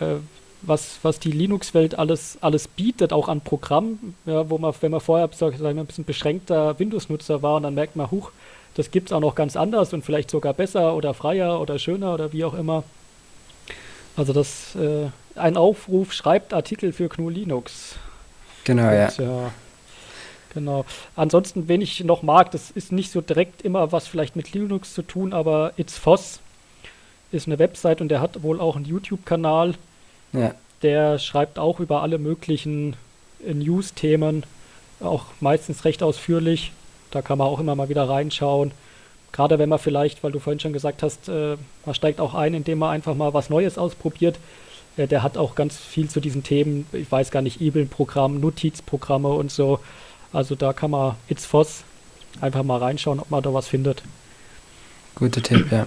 äh, 0.00 0.16
was, 0.62 0.98
was 1.02 1.18
die 1.18 1.30
Linux-Welt 1.30 1.98
alles, 1.98 2.38
alles 2.40 2.68
bietet, 2.68 3.12
auch 3.12 3.28
an 3.28 3.40
Programmen, 3.42 4.14
ja, 4.24 4.48
wo 4.48 4.58
man, 4.58 4.72
wenn 4.80 4.92
man 4.92 5.00
vorher 5.00 5.28
sag 5.32 5.54
ich 5.54 5.60
mal, 5.60 5.76
ein 5.76 5.86
bisschen 5.86 6.04
beschränkter 6.04 6.78
Windows-Nutzer 6.78 7.42
war 7.42 7.56
und 7.56 7.64
dann 7.64 7.74
merkt 7.74 7.96
man, 7.96 8.10
huch, 8.10 8.30
das 8.74 8.90
gibt 8.90 9.08
es 9.08 9.12
auch 9.12 9.20
noch 9.20 9.34
ganz 9.34 9.56
anders 9.56 9.92
und 9.92 10.04
vielleicht 10.04 10.30
sogar 10.30 10.54
besser 10.54 10.94
oder 10.96 11.14
freier 11.14 11.60
oder 11.60 11.78
schöner 11.78 12.14
oder 12.14 12.32
wie 12.32 12.44
auch 12.44 12.54
immer. 12.54 12.82
Also 14.16 14.32
das 14.32 14.74
äh, 14.76 15.08
ein 15.36 15.56
Aufruf, 15.56 16.12
schreibt 16.12 16.54
Artikel 16.54 16.92
für 16.92 17.08
GNU 17.08 17.28
Linux. 17.28 17.96
Genau, 18.64 18.88
Und, 18.88 18.92
ja. 18.92 19.10
ja. 19.18 19.52
Genau. 20.54 20.84
Ansonsten, 21.16 21.68
wen 21.68 21.80
ich 21.80 22.02
noch 22.04 22.22
mag, 22.22 22.50
das 22.52 22.70
ist 22.70 22.92
nicht 22.92 23.10
so 23.10 23.20
direkt 23.20 23.62
immer 23.62 23.92
was 23.92 24.06
vielleicht 24.06 24.36
mit 24.36 24.52
Linux 24.52 24.94
zu 24.94 25.02
tun, 25.02 25.32
aber 25.32 25.72
It's 25.76 25.98
Foss 25.98 26.40
ist 27.32 27.48
eine 27.48 27.58
Website 27.58 28.00
und 28.00 28.08
der 28.08 28.20
hat 28.20 28.42
wohl 28.42 28.60
auch 28.60 28.76
einen 28.76 28.84
YouTube-Kanal. 28.84 29.74
Ja. 30.32 30.54
Der 30.82 31.18
schreibt 31.18 31.58
auch 31.58 31.80
über 31.80 32.02
alle 32.02 32.18
möglichen 32.18 32.96
äh, 33.44 33.52
News-Themen, 33.52 34.44
auch 35.00 35.26
meistens 35.40 35.84
recht 35.84 36.02
ausführlich. 36.02 36.72
Da 37.10 37.22
kann 37.22 37.38
man 37.38 37.48
auch 37.48 37.60
immer 37.60 37.74
mal 37.74 37.88
wieder 37.88 38.08
reinschauen. 38.08 38.72
Gerade 39.32 39.58
wenn 39.58 39.68
man 39.68 39.80
vielleicht, 39.80 40.22
weil 40.22 40.30
du 40.30 40.38
vorhin 40.38 40.60
schon 40.60 40.72
gesagt 40.72 41.02
hast, 41.02 41.28
äh, 41.28 41.56
man 41.84 41.94
steigt 41.94 42.20
auch 42.20 42.34
ein, 42.34 42.54
indem 42.54 42.78
man 42.78 42.90
einfach 42.90 43.14
mal 43.14 43.34
was 43.34 43.50
Neues 43.50 43.78
ausprobiert. 43.78 44.38
Äh, 44.96 45.08
der 45.08 45.22
hat 45.22 45.36
auch 45.36 45.54
ganz 45.54 45.76
viel 45.76 46.08
zu 46.08 46.20
diesen 46.20 46.42
Themen, 46.42 46.86
ich 46.92 47.10
weiß 47.10 47.30
gar 47.30 47.42
nicht, 47.42 47.60
E-Mail-Programm, 47.60 48.40
Notizprogramme 48.40 49.28
und 49.28 49.50
so. 49.50 49.80
Also 50.34 50.56
da 50.56 50.72
kann 50.72 50.90
man 50.90 51.14
It's 51.28 51.46
Foss 51.46 51.84
einfach 52.40 52.64
mal 52.64 52.78
reinschauen, 52.78 53.20
ob 53.20 53.30
man 53.30 53.42
da 53.42 53.54
was 53.54 53.68
findet. 53.68 54.02
Guter 55.14 55.40
Tipp, 55.40 55.70
ja. 55.70 55.86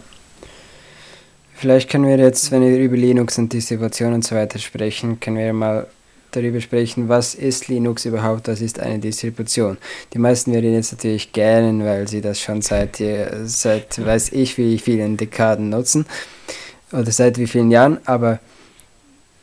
Vielleicht 1.54 1.90
können 1.90 2.06
wir 2.06 2.18
jetzt, 2.18 2.52
wenn 2.52 2.62
wir 2.62 2.78
über 2.78 2.96
Linux 2.96 3.38
und 3.38 3.52
Distribution 3.52 4.14
und 4.14 4.24
so 4.24 4.36
weiter 4.36 4.58
sprechen, 4.58 5.20
können 5.20 5.38
wir 5.38 5.52
mal 5.52 5.88
darüber 6.32 6.62
sprechen, 6.62 7.10
was 7.10 7.36
ist 7.36 7.68
Linux 7.68 8.06
überhaupt, 8.06 8.48
was 8.48 8.62
ist 8.62 8.80
eine 8.80 9.00
Distribution. 9.00 9.78
Die 10.14 10.18
meisten 10.18 10.54
werden 10.54 10.74
jetzt 10.74 10.94
natürlich 10.94 11.34
gähnen, 11.34 11.84
weil 11.84 12.08
sie 12.08 12.22
das 12.22 12.40
schon 12.40 12.62
seit, 12.62 13.02
seit 13.44 14.06
weiß 14.06 14.32
ich 14.32 14.58
wie 14.58 14.78
vielen 14.78 15.18
Dekaden 15.18 15.70
nutzen 15.70 16.06
oder 16.94 17.12
seit 17.12 17.38
wie 17.38 17.48
vielen 17.48 17.72
Jahren, 17.72 18.00
aber 18.06 18.40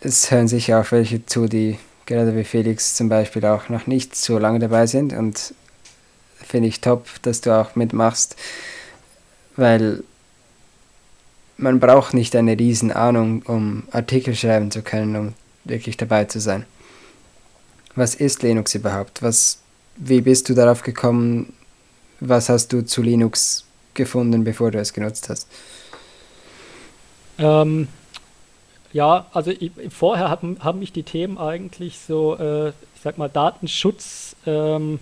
es 0.00 0.30
hören 0.30 0.48
sich 0.48 0.72
auch 0.72 0.90
welche 0.92 1.26
zu, 1.26 1.46
die 1.46 1.78
gerade 2.06 2.36
wie 2.36 2.44
Felix 2.44 2.94
zum 2.94 3.08
Beispiel 3.08 3.44
auch 3.46 3.68
noch 3.68 3.86
nicht 3.86 4.14
so 4.16 4.38
lange 4.38 4.58
dabei 4.58 4.86
sind 4.86 5.12
und 5.12 5.54
finde 6.36 6.68
ich 6.68 6.80
top, 6.80 7.06
dass 7.22 7.40
du 7.40 7.58
auch 7.58 7.74
mitmachst, 7.74 8.36
weil 9.56 10.02
man 11.56 11.80
braucht 11.80 12.14
nicht 12.14 12.34
eine 12.36 12.58
riesen 12.58 12.92
Ahnung, 12.92 13.42
um 13.42 13.84
Artikel 13.90 14.34
schreiben 14.34 14.70
zu 14.70 14.82
können, 14.82 15.16
um 15.16 15.34
wirklich 15.64 15.96
dabei 15.96 16.24
zu 16.24 16.40
sein 16.40 16.66
was 17.96 18.14
ist 18.14 18.42
Linux 18.42 18.74
überhaupt? 18.74 19.22
Was, 19.22 19.58
wie 19.96 20.20
bist 20.20 20.48
du 20.48 20.54
darauf 20.54 20.82
gekommen? 20.82 21.52
Was 22.20 22.48
hast 22.48 22.72
du 22.72 22.84
zu 22.84 23.02
Linux 23.02 23.64
gefunden, 23.94 24.44
bevor 24.44 24.70
du 24.70 24.78
es 24.78 24.92
genutzt 24.92 25.28
hast? 25.28 25.46
Ähm, 27.38 27.88
ja, 28.94 29.26
also 29.34 29.50
ich, 29.50 29.72
vorher 29.90 30.30
haben, 30.30 30.56
haben 30.60 30.78
mich 30.78 30.92
die 30.92 31.02
Themen 31.02 31.36
eigentlich 31.36 31.98
so, 31.98 32.36
äh, 32.38 32.68
ich 32.68 33.00
sag 33.02 33.18
mal, 33.18 33.28
Datenschutz, 33.28 34.36
ähm, 34.46 35.00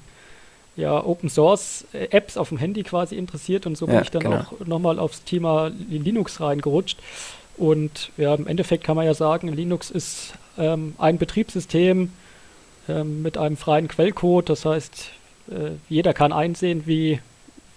ja, 0.76 1.04
Open 1.04 1.28
Source 1.28 1.84
äh, 1.92 2.08
Apps 2.10 2.38
auf 2.38 2.48
dem 2.48 2.56
Handy 2.56 2.82
quasi 2.84 3.16
interessiert 3.16 3.66
und 3.66 3.76
so 3.76 3.84
bin 3.84 3.96
ja, 3.96 4.00
ich 4.00 4.10
dann 4.10 4.22
genau. 4.22 4.36
auch 4.38 4.66
nochmal 4.66 4.98
aufs 4.98 5.24
Thema 5.24 5.70
Linux 5.90 6.40
reingerutscht. 6.40 6.98
Und 7.58 8.10
ja, 8.16 8.34
im 8.34 8.46
Endeffekt 8.46 8.82
kann 8.82 8.96
man 8.96 9.04
ja 9.04 9.12
sagen, 9.12 9.48
Linux 9.48 9.90
ist 9.90 10.32
ähm, 10.56 10.94
ein 10.96 11.18
Betriebssystem, 11.18 12.10
ähm, 12.88 13.22
mit 13.22 13.36
einem 13.36 13.58
freien 13.58 13.88
Quellcode. 13.88 14.48
Das 14.48 14.64
heißt, 14.64 15.10
äh, 15.50 15.72
jeder 15.90 16.14
kann 16.14 16.32
einsehen, 16.32 16.84
wie, 16.86 17.20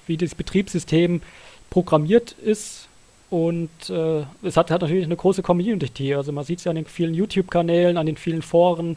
wie 0.07 0.15
das 0.15 0.33
Betriebssystem 0.33 1.21
programmiert 1.69 2.31
ist 2.31 2.87
und 3.35 3.89
äh, 3.89 4.23
es 4.43 4.55
hat, 4.55 4.71
hat, 4.71 4.81
natürlich 4.81 5.03
eine 5.03 5.17
große 5.17 5.41
Community. 5.41 6.15
Also 6.15 6.31
man 6.31 6.45
sieht 6.45 6.59
es 6.59 6.63
ja 6.63 6.69
an 6.69 6.77
den 6.77 6.85
vielen 6.85 7.13
YouTube-Kanälen, 7.13 7.97
an 7.97 8.05
den 8.05 8.15
vielen 8.15 8.41
Foren. 8.41 8.95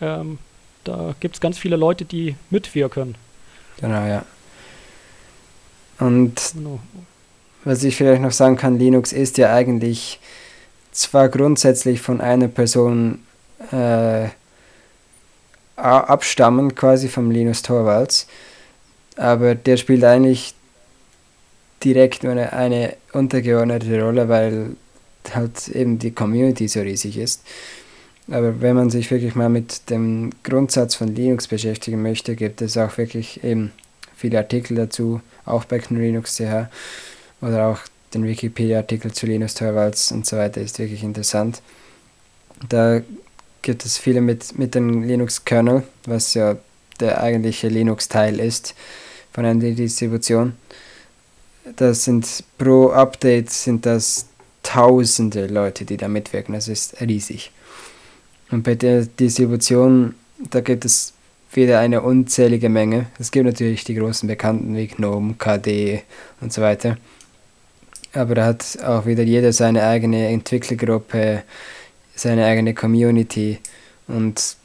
Ähm, 0.00 0.38
da 0.84 1.14
gibt 1.20 1.34
es 1.34 1.42
ganz 1.42 1.58
viele 1.58 1.76
Leute, 1.76 2.06
die 2.06 2.36
mitwirken. 2.48 3.16
Genau, 3.78 4.06
ja. 4.06 4.24
Und 5.98 6.40
genau. 6.54 6.80
was 7.64 7.84
ich 7.84 7.96
vielleicht 7.96 8.22
noch 8.22 8.32
sagen 8.32 8.56
kann, 8.56 8.78
Linux 8.78 9.12
ist 9.12 9.36
ja 9.36 9.52
eigentlich 9.52 10.20
zwar 10.90 11.28
grundsätzlich 11.28 12.00
von 12.00 12.22
einer 12.22 12.48
Person 12.48 13.18
äh, 13.72 14.28
abstammend 15.76 16.76
quasi 16.76 17.08
vom 17.08 17.30
Linus 17.30 17.60
Torvalds, 17.60 18.26
aber 19.16 19.54
der 19.54 19.76
spielt 19.76 20.02
eigentlich 20.04 20.54
direkt 21.82 22.22
nur 22.22 22.32
eine, 22.32 22.52
eine 22.52 22.96
untergeordnete 23.12 24.02
Rolle, 24.02 24.28
weil 24.28 24.76
halt 25.34 25.68
eben 25.68 25.98
die 25.98 26.12
Community 26.12 26.68
so 26.68 26.80
riesig 26.80 27.18
ist. 27.18 27.42
Aber 28.30 28.60
wenn 28.60 28.76
man 28.76 28.90
sich 28.90 29.10
wirklich 29.10 29.34
mal 29.34 29.48
mit 29.48 29.90
dem 29.90 30.30
Grundsatz 30.44 30.94
von 30.94 31.08
Linux 31.14 31.48
beschäftigen 31.48 32.00
möchte, 32.02 32.36
gibt 32.36 32.62
es 32.62 32.76
auch 32.76 32.96
wirklich 32.96 33.42
eben 33.42 33.72
viele 34.16 34.38
Artikel 34.38 34.76
dazu, 34.76 35.20
auch 35.44 35.64
bei 35.64 35.80
Linux.ch 35.88 36.42
oder 37.40 37.66
auch 37.68 37.78
den 38.14 38.24
Wikipedia-Artikel 38.24 39.12
zu 39.12 39.26
Linux 39.26 39.54
Torvalds 39.54 40.12
und 40.12 40.26
so 40.26 40.36
weiter 40.36 40.60
ist 40.60 40.78
wirklich 40.78 41.02
interessant. 41.02 41.62
Da 42.68 43.00
gibt 43.62 43.84
es 43.84 43.98
viele 43.98 44.20
mit, 44.20 44.58
mit 44.58 44.74
dem 44.74 45.02
Linux-Kernel, 45.02 45.82
was 46.06 46.34
ja 46.34 46.56
der 47.00 47.22
eigentliche 47.22 47.68
Linux-Teil 47.68 48.38
ist 48.38 48.74
von 49.32 49.44
einer 49.44 49.60
Distribution 49.60 50.54
das 51.76 52.04
sind 52.04 52.44
pro 52.58 52.90
Update 52.90 53.50
sind 53.50 53.86
das 53.86 54.26
tausende 54.62 55.46
Leute, 55.46 55.84
die 55.84 55.96
da 55.96 56.08
mitwirken. 56.08 56.54
Das 56.54 56.68
ist 56.68 57.00
riesig. 57.00 57.52
Und 58.50 58.62
bei 58.62 58.74
der 58.74 59.06
Distribution, 59.06 60.14
da 60.50 60.60
gibt 60.60 60.84
es 60.84 61.12
wieder 61.52 61.80
eine 61.80 62.02
unzählige 62.02 62.68
Menge. 62.68 63.06
Es 63.18 63.30
gibt 63.30 63.46
natürlich 63.46 63.84
die 63.84 63.94
großen 63.94 64.28
Bekannten 64.28 64.76
wie 64.76 64.86
GNOME, 64.86 65.34
KDE 65.38 66.02
und 66.40 66.52
so 66.52 66.62
weiter. 66.62 66.96
Aber 68.12 68.34
da 68.34 68.44
hat 68.44 68.78
auch 68.84 69.06
wieder 69.06 69.22
jeder 69.22 69.52
seine 69.52 69.84
eigene 69.84 70.28
Entwicklergruppe, 70.28 71.42
seine 72.14 72.44
eigene 72.44 72.74
Community 72.74 73.58
und 74.08 74.56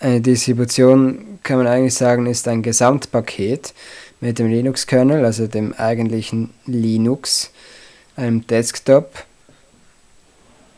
eine 0.00 0.20
Distribution 0.20 1.38
kann 1.42 1.58
man 1.58 1.66
eigentlich 1.66 1.94
sagen, 1.94 2.26
ist 2.26 2.48
ein 2.48 2.62
Gesamtpaket 2.62 3.72
mit 4.24 4.38
dem 4.38 4.48
Linux-Kernel, 4.48 5.22
also 5.22 5.46
dem 5.46 5.74
eigentlichen 5.74 6.54
Linux, 6.64 7.50
einem 8.16 8.46
Desktop 8.46 9.22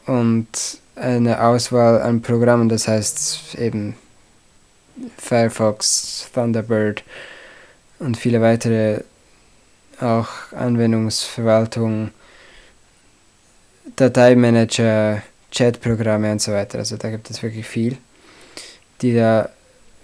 und 0.07 0.49
eine 0.97 1.41
Auswahl 1.41 2.03
an 2.03 2.23
Programmen, 2.23 2.69
das 2.69 2.89
heißt 2.89 3.55
eben 3.55 3.95
Firefox, 5.17 6.29
Thunderbird 6.35 7.05
und 8.01 8.17
viele 8.17 8.41
weitere 8.41 9.03
auch 10.01 10.29
Anwendungsverwaltung, 10.51 12.11
Dateimanager, 13.95 15.23
Chatprogramme 15.53 16.33
und 16.33 16.43
so 16.43 16.51
weiter. 16.51 16.79
Also 16.79 16.97
da 16.97 17.11
gibt 17.11 17.31
es 17.31 17.45
wirklich 17.45 17.67
viel, 17.67 17.97
die 19.03 19.15
da 19.15 19.51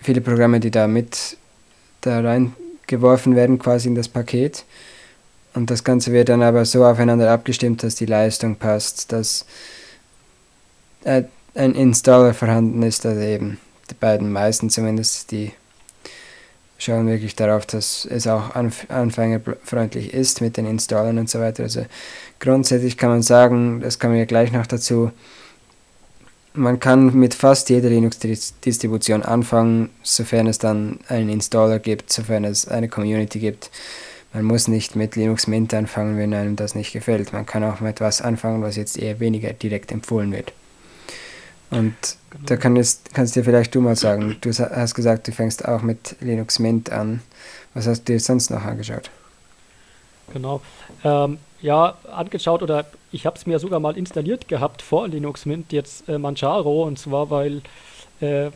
viele 0.00 0.20
Programme, 0.20 0.61
die 0.61 0.70
da 0.70 0.87
mit 0.87 1.37
da 2.02 2.20
rein 2.20 2.55
geworfen 2.86 3.36
werden 3.36 3.58
quasi 3.58 3.88
in 3.88 3.94
das 3.94 4.08
Paket. 4.08 4.64
Und 5.54 5.70
das 5.70 5.84
Ganze 5.84 6.12
wird 6.12 6.28
dann 6.28 6.42
aber 6.42 6.64
so 6.64 6.84
aufeinander 6.84 7.30
abgestimmt, 7.30 7.82
dass 7.82 7.94
die 7.94 8.06
Leistung 8.06 8.56
passt, 8.56 9.12
dass 9.12 9.44
äh, 11.04 11.24
ein 11.54 11.74
Installer 11.74 12.32
vorhanden 12.32 12.82
ist, 12.82 13.04
also 13.04 13.20
eben 13.20 13.58
die 13.90 13.94
beiden 13.94 14.32
meisten 14.32 14.70
zumindest, 14.70 15.30
die 15.30 15.52
schauen 16.78 17.06
wirklich 17.06 17.36
darauf, 17.36 17.66
dass 17.66 18.06
es 18.06 18.26
auch 18.26 18.54
anf 18.54 18.86
anfängerfreundlich 18.90 20.14
ist 20.14 20.40
mit 20.40 20.56
den 20.56 20.66
Installern 20.66 21.18
und 21.18 21.30
so 21.30 21.38
weiter. 21.38 21.64
Also 21.64 21.86
grundsätzlich 22.40 22.96
kann 22.96 23.10
man 23.10 23.22
sagen, 23.22 23.80
das 23.80 23.98
kommen 23.98 24.14
wir 24.14 24.26
gleich 24.26 24.52
noch 24.52 24.66
dazu, 24.66 25.12
man 26.54 26.80
kann 26.80 27.14
mit 27.14 27.34
fast 27.34 27.70
jeder 27.70 27.88
Linux-Distribution 27.88 29.22
anfangen, 29.22 29.90
sofern 30.02 30.46
es 30.46 30.58
dann 30.58 31.00
einen 31.08 31.28
Installer 31.28 31.78
gibt, 31.78 32.12
sofern 32.12 32.44
es 32.44 32.68
eine 32.68 32.88
Community 32.88 33.38
gibt. 33.38 33.70
Man 34.32 34.44
muss 34.44 34.68
nicht 34.68 34.96
mit 34.96 35.16
Linux 35.16 35.46
Mint 35.46 35.74
anfangen, 35.74 36.16
wenn 36.16 36.32
einem 36.32 36.56
das 36.56 36.74
nicht 36.74 36.92
gefällt. 36.92 37.32
Man 37.32 37.46
kann 37.46 37.64
auch 37.64 37.80
mit 37.80 37.96
etwas 37.96 38.22
anfangen, 38.22 38.62
was 38.62 38.76
jetzt 38.76 38.98
eher 38.98 39.20
weniger 39.20 39.52
direkt 39.52 39.92
empfohlen 39.92 40.32
wird. 40.32 40.52
Und 41.70 41.94
genau. 42.30 42.44
da 42.46 42.56
kann 42.56 42.76
es, 42.76 43.00
kannst 43.12 43.36
dir 43.36 43.44
vielleicht 43.44 43.74
du 43.74 43.80
mal 43.80 43.96
sagen, 43.96 44.36
du 44.40 44.50
hast 44.50 44.94
gesagt, 44.94 45.28
du 45.28 45.32
fängst 45.32 45.66
auch 45.66 45.82
mit 45.82 46.16
Linux 46.20 46.58
Mint 46.58 46.90
an. 46.90 47.20
Was 47.74 47.86
hast 47.86 48.08
du 48.08 48.12
dir 48.12 48.20
sonst 48.20 48.50
noch 48.50 48.64
angeschaut? 48.64 49.10
Genau. 50.32 50.60
Ähm, 51.04 51.38
ja, 51.60 51.96
angeschaut 52.10 52.62
oder 52.62 52.86
ich 53.12 53.26
habe 53.26 53.36
es 53.36 53.46
mir 53.46 53.58
sogar 53.58 53.80
mal 53.80 53.96
installiert 53.96 54.48
gehabt 54.48 54.82
vor 54.82 55.06
Linux 55.06 55.46
Mint, 55.46 55.72
jetzt 55.72 56.08
äh, 56.08 56.18
Manjaro, 56.18 56.84
und 56.84 56.98
zwar 56.98 57.30
weil, 57.30 57.62
äh, 58.20 58.50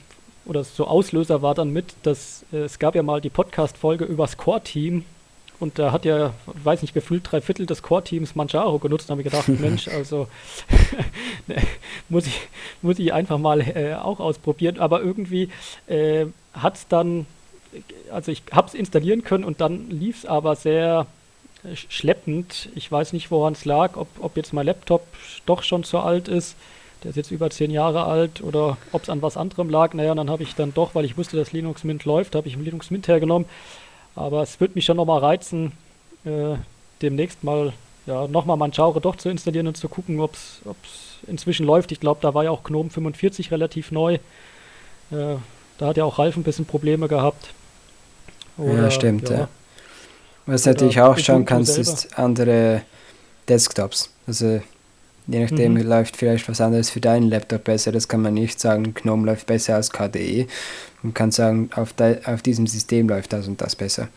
oder 0.44 0.64
so 0.64 0.86
Auslöser 0.86 1.42
war 1.42 1.54
dann 1.54 1.70
mit, 1.70 1.94
dass 2.02 2.44
äh, 2.52 2.58
es 2.58 2.78
gab 2.78 2.94
ja 2.94 3.02
mal 3.02 3.20
die 3.20 3.30
Podcast-Folge 3.30 4.04
übers 4.04 4.36
Core-Team 4.36 5.04
und 5.58 5.78
da 5.78 5.92
hat 5.92 6.04
ja, 6.04 6.34
weiß 6.46 6.82
nicht, 6.82 6.94
gefühlt 6.94 7.22
drei 7.30 7.40
Viertel 7.40 7.66
des 7.66 7.82
Core-Teams 7.82 8.34
Manjaro 8.34 8.78
genutzt. 8.78 9.08
Da 9.08 9.12
habe 9.12 9.22
ich 9.22 9.30
gedacht, 9.30 9.48
Mensch, 9.60 9.88
also 9.88 10.28
ne, 11.46 11.56
muss, 12.08 12.26
ich, 12.26 12.40
muss 12.82 12.98
ich 12.98 13.12
einfach 13.12 13.38
mal 13.38 13.60
äh, 13.60 13.94
auch 13.94 14.20
ausprobieren. 14.20 14.78
Aber 14.78 15.00
irgendwie 15.00 15.48
äh, 15.86 16.26
hat 16.52 16.76
es 16.76 16.88
dann, 16.88 17.26
also 18.10 18.32
ich 18.32 18.42
habe 18.52 18.68
es 18.68 18.74
installieren 18.74 19.22
können 19.22 19.44
und 19.44 19.60
dann 19.60 19.88
lief 19.88 20.18
es 20.18 20.26
aber 20.26 20.56
sehr 20.56 21.06
schleppend. 21.74 22.68
Ich 22.74 22.90
weiß 22.90 23.12
nicht, 23.12 23.31
woran 23.31 23.55
es 23.55 23.64
lag, 23.64 23.96
ob, 23.96 24.09
ob 24.20 24.37
jetzt 24.37 24.52
mein 24.52 24.66
Laptop 24.66 25.07
doch 25.46 25.62
schon 25.62 25.85
zu 25.85 25.98
alt 25.98 26.29
ist. 26.29 26.57
Der 27.02 27.11
ist 27.11 27.16
jetzt 27.16 27.31
über 27.31 27.50
zehn 27.50 27.70
Jahre 27.70 28.05
alt 28.05 28.42
oder 28.42 28.79
ob 28.92 29.02
es 29.02 29.11
an 29.11 29.22
was 29.22 29.37
anderem 29.37 29.70
lag. 29.70 29.92
Naja, 29.94 30.14
dann 30.14 30.31
habe 30.31 30.42
ich 30.42 30.55
dann 30.55 30.72
doch, 30.74 30.94
weil 30.94 31.05
ich 31.05 31.16
wusste, 31.16 31.37
dass 31.37 31.52
Linux 31.52 31.85
Mint 31.85 32.05
läuft, 32.05 32.35
habe 32.35 32.48
ich 32.48 32.57
Linux 32.57 32.90
Mint 32.90 33.09
hergenommen. 33.09 33.46
Aber 34.14 34.42
es 34.42 34.61
würde 34.61 34.74
mich 34.74 34.87
schon 34.87 34.96
nochmal 34.96 35.20
reizen, 35.20 35.72
äh, 36.24 36.57
demnächst 37.02 37.44
mal 37.44 37.72
ja, 38.07 38.26
nochmal 38.29 38.57
Manjaro 38.57 39.00
doch 39.00 39.16
zu 39.16 39.29
installieren 39.29 39.66
und 39.66 39.76
zu 39.76 39.88
gucken, 39.88 40.20
ob 40.20 40.35
es 40.35 40.62
inzwischen 41.26 41.66
läuft. 41.66 41.92
Ich 41.92 42.00
glaube, 42.00 42.20
da 42.22 42.35
war 42.35 42.44
ja 42.44 42.50
auch 42.50 42.62
Gnome 42.62 42.90
45 42.90 43.50
relativ 43.50 43.90
neu. 43.90 44.14
Äh, 45.11 45.37
da 45.79 45.87
hat 45.87 45.96
ja 45.96 46.05
auch 46.05 46.18
Ralf 46.18 46.37
ein 46.37 46.42
bisschen 46.42 46.64
Probleme 46.64 47.09
gehabt. 47.09 47.52
Oder, 48.57 48.85
ja, 48.85 48.90
stimmt, 48.90 49.29
ja. 49.29 49.37
ja. 49.37 49.48
Was 50.46 50.62
du 50.62 50.70
natürlich 50.70 51.00
auch 51.00 51.18
schauen 51.18 51.44
kannst, 51.44 51.76
ist 51.76 52.18
andere 52.18 52.82
Desktops. 53.48 54.11
Also 54.26 54.61
je 55.26 55.40
nachdem 55.40 55.74
mhm. 55.74 55.82
läuft 55.82 56.16
vielleicht 56.16 56.48
was 56.48 56.61
anderes 56.61 56.90
für 56.90 57.00
deinen 57.00 57.28
Laptop 57.28 57.64
besser. 57.64 57.92
Das 57.92 58.09
kann 58.09 58.22
man 58.22 58.35
nicht 58.35 58.61
sagen, 58.61 58.94
GNOME 58.94 59.26
läuft 59.26 59.46
besser 59.46 59.74
als 59.74 59.90
KDE. 59.90 60.46
Man 61.02 61.14
kann 61.14 61.30
sagen, 61.30 61.70
auf, 61.74 61.94
auf 62.24 62.42
diesem 62.42 62.66
System 62.66 63.09
läuft 63.09 63.32
das 63.32 63.48
und 63.48 63.61
das 63.61 63.74
besser. 63.74 64.09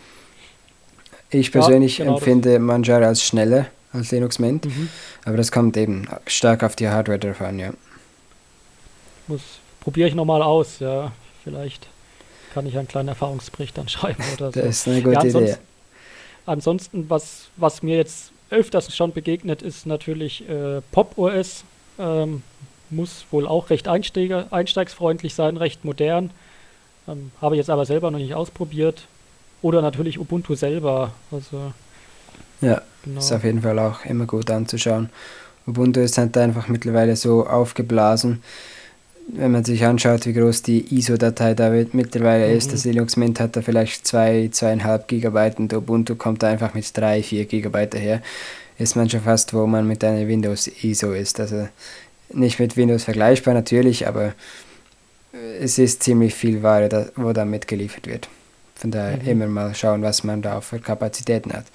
Ich 1.32 1.52
persönlich 1.52 2.00
ja, 2.00 2.06
genau 2.06 2.18
empfinde 2.18 2.54
das. 2.54 2.62
Manjaro 2.62 3.06
als 3.06 3.24
schneller 3.24 3.68
als 3.92 4.12
Linux 4.12 4.38
Mint, 4.38 4.66
mhm. 4.66 4.90
aber 5.26 5.38
das 5.38 5.52
kommt 5.52 5.76
eben 5.76 6.08
stark 6.28 6.64
auf 6.64 6.76
die 6.76 6.90
Hardware 6.90 7.18
drauf 7.18 7.42
an, 7.42 7.58
ja. 7.58 7.72
Muss, 9.28 9.42
probiere 9.80 10.08
ich 10.08 10.16
nochmal 10.16 10.44
aus, 10.44 10.80
ja. 10.80 11.12
Vielleicht 11.44 11.88
kann 12.54 12.68
ich 12.68 12.78
einen 12.78 12.88
kleinen 12.88 13.10
Erfahrungsbericht 13.10 13.78
dann 13.78 13.88
schreiben 13.90 14.24
oder 14.36 14.52
so. 14.52 14.60
Das 14.60 14.70
ist 14.70 14.88
eine 14.88 15.02
gute 15.02 15.28
ja, 15.28 15.40
Idee. 15.40 15.58
Ansonsten, 16.50 17.12
was, 17.12 17.50
was 17.58 17.84
mir 17.84 17.98
jetzt 17.98 18.32
öfters 18.50 18.96
schon 18.96 19.14
begegnet, 19.14 19.62
ist 19.62 19.86
natürlich 19.86 20.50
äh, 20.50 20.82
Pop 20.92 21.16
OS. 21.16 21.64
Ähm, 22.00 22.42
muss 22.90 23.28
wohl 23.30 23.46
auch 23.46 23.70
recht 23.70 23.88
einsteiger, 23.88 24.48
einsteigsfreundlich 24.50 25.36
sein, 25.36 25.58
recht 25.58 25.86
modern. 25.86 26.32
Ähm, 27.08 27.30
habe 27.40 27.56
jetzt 27.56 27.70
aber 27.70 27.86
selber 27.86 28.10
noch 28.10 28.18
nicht 28.18 28.34
ausprobiert. 28.34 29.06
Oder 29.62 29.84
natürlich 29.84 30.18
Ubuntu 30.18 30.56
selber. 30.56 31.12
Also, 31.32 31.72
ja, 32.62 32.82
genau. 33.04 33.20
ist 33.20 33.32
auf 33.32 33.44
jeden 33.44 33.62
Fall 33.62 33.78
auch 33.78 34.04
immer 34.06 34.26
gut 34.26 34.50
anzuschauen. 34.50 35.12
Ubuntu 35.68 36.00
ist 36.00 36.18
halt 36.18 36.36
einfach 36.36 36.68
mittlerweile 36.68 37.16
so 37.16 37.46
aufgeblasen 37.46 38.42
wenn 39.34 39.52
man 39.52 39.64
sich 39.64 39.86
anschaut, 39.86 40.26
wie 40.26 40.34
groß 40.34 40.64
die 40.64 40.96
ISO-Datei 40.96 41.54
da 41.54 41.70
mittlerweile 41.70 42.48
mhm. 42.48 42.58
ist, 42.58 42.74
das 42.74 42.86
Linux 42.86 43.16
Mint 43.16 43.40
hat 43.40 43.56
da 43.56 43.62
vielleicht 43.62 44.08
2, 44.08 44.50
zwei, 44.52 44.74
2,5 44.74 45.08
Gigabyte 45.08 45.60
und 45.60 45.74
Ubuntu 45.74 46.16
kommt 46.16 46.44
da 46.44 46.48
einfach 46.48 46.74
mit 46.74 46.98
3, 46.98 47.22
4 47.24 47.46
Gigabyte 47.46 47.94
daher, 47.94 48.22
ist 48.78 48.96
man 48.96 49.10
schon 49.10 49.22
fast, 49.22 49.54
wo 49.54 49.68
man 49.68 49.88
mit 49.88 50.04
einer 50.04 50.28
Windows-ISO 50.28 51.12
ist. 51.14 51.40
Also 51.40 51.68
nicht 52.34 52.60
mit 52.60 52.78
Windows 52.78 53.04
vergleichbar 53.04 53.54
natürlich, 53.54 54.08
aber 54.08 54.34
es 55.60 55.78
ist 55.78 56.02
ziemlich 56.02 56.34
viel 56.34 56.64
Ware, 56.64 56.90
da, 56.90 57.06
wo 57.16 57.34
da 57.34 57.46
mitgeliefert 57.46 58.08
wird. 58.08 58.30
Von 58.76 58.92
daher 58.92 59.18
mhm. 59.18 59.28
immer 59.28 59.48
mal 59.48 59.76
schauen, 59.76 60.02
was 60.02 60.24
man 60.24 60.42
da 60.42 60.62
für 60.62 60.80
Kapazitäten 60.80 61.54
hat. 61.54 61.66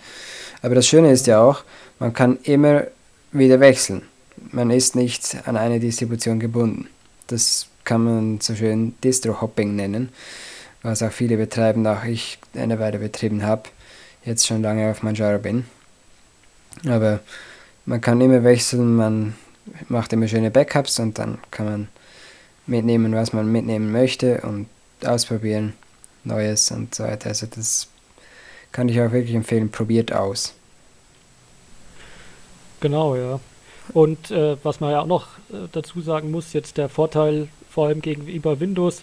Aber 0.62 0.74
das 0.74 0.86
Schöne 0.86 1.12
ist 1.12 1.26
ja 1.26 1.40
auch, 1.40 1.62
man 1.98 2.12
kann 2.12 2.38
immer 2.42 2.84
wieder 3.32 3.60
wechseln. 3.60 4.02
Man 4.50 4.70
ist 4.70 4.96
nicht 4.96 5.36
an 5.46 5.56
eine 5.56 5.78
Distribution 5.78 6.40
gebunden. 6.40 6.88
Das 7.26 7.68
kann 7.84 8.04
man 8.04 8.40
so 8.40 8.54
schön 8.54 8.94
Distro-Hopping 9.02 9.76
nennen, 9.76 10.10
was 10.82 11.02
auch 11.02 11.12
viele 11.12 11.36
betreiben, 11.36 11.86
auch 11.86 12.04
ich 12.04 12.38
eine 12.54 12.78
Weile 12.78 12.98
betrieben 12.98 13.42
habe, 13.42 13.64
jetzt 14.24 14.46
schon 14.46 14.62
lange 14.62 14.90
auf 14.90 15.02
Manjaro 15.02 15.38
bin. 15.38 15.64
Aber 16.86 17.20
man 17.86 18.00
kann 18.00 18.20
immer 18.20 18.44
wechseln, 18.44 18.96
man 18.96 19.34
macht 19.88 20.12
immer 20.12 20.28
schöne 20.28 20.50
Backups 20.50 20.98
und 20.98 21.18
dann 21.18 21.38
kann 21.50 21.66
man 21.66 21.88
mitnehmen, 22.66 23.14
was 23.14 23.32
man 23.32 23.50
mitnehmen 23.50 23.92
möchte 23.92 24.40
und 24.42 24.68
ausprobieren, 25.04 25.74
Neues 26.24 26.70
und 26.70 26.94
so 26.94 27.04
weiter. 27.04 27.28
Also 27.28 27.46
das 27.46 27.88
kann 28.72 28.88
ich 28.88 29.00
auch 29.00 29.12
wirklich 29.12 29.34
empfehlen, 29.34 29.70
probiert 29.70 30.12
aus. 30.12 30.54
Genau, 32.80 33.16
ja. 33.16 33.40
Und 33.92 34.30
äh, 34.30 34.56
was 34.62 34.80
man 34.80 34.90
ja 34.90 35.02
auch 35.02 35.06
noch 35.06 35.26
äh, 35.50 35.68
dazu 35.72 36.00
sagen 36.00 36.30
muss, 36.30 36.52
jetzt 36.52 36.78
der 36.78 36.88
Vorteil 36.88 37.48
vor 37.70 37.88
allem 37.88 38.00
gegenüber 38.00 38.60
Windows 38.60 39.02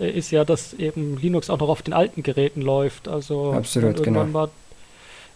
äh, 0.00 0.10
ist 0.10 0.30
ja, 0.30 0.44
dass 0.44 0.72
eben 0.74 1.18
Linux 1.18 1.50
auch 1.50 1.58
noch 1.58 1.68
auf 1.68 1.82
den 1.82 1.92
alten 1.92 2.22
Geräten 2.22 2.62
läuft. 2.62 3.08
Also 3.08 3.52
Absolut, 3.52 3.98
wenn 3.98 4.04
irgendwann 4.04 4.26
genau. 4.26 4.38
mal 4.38 4.50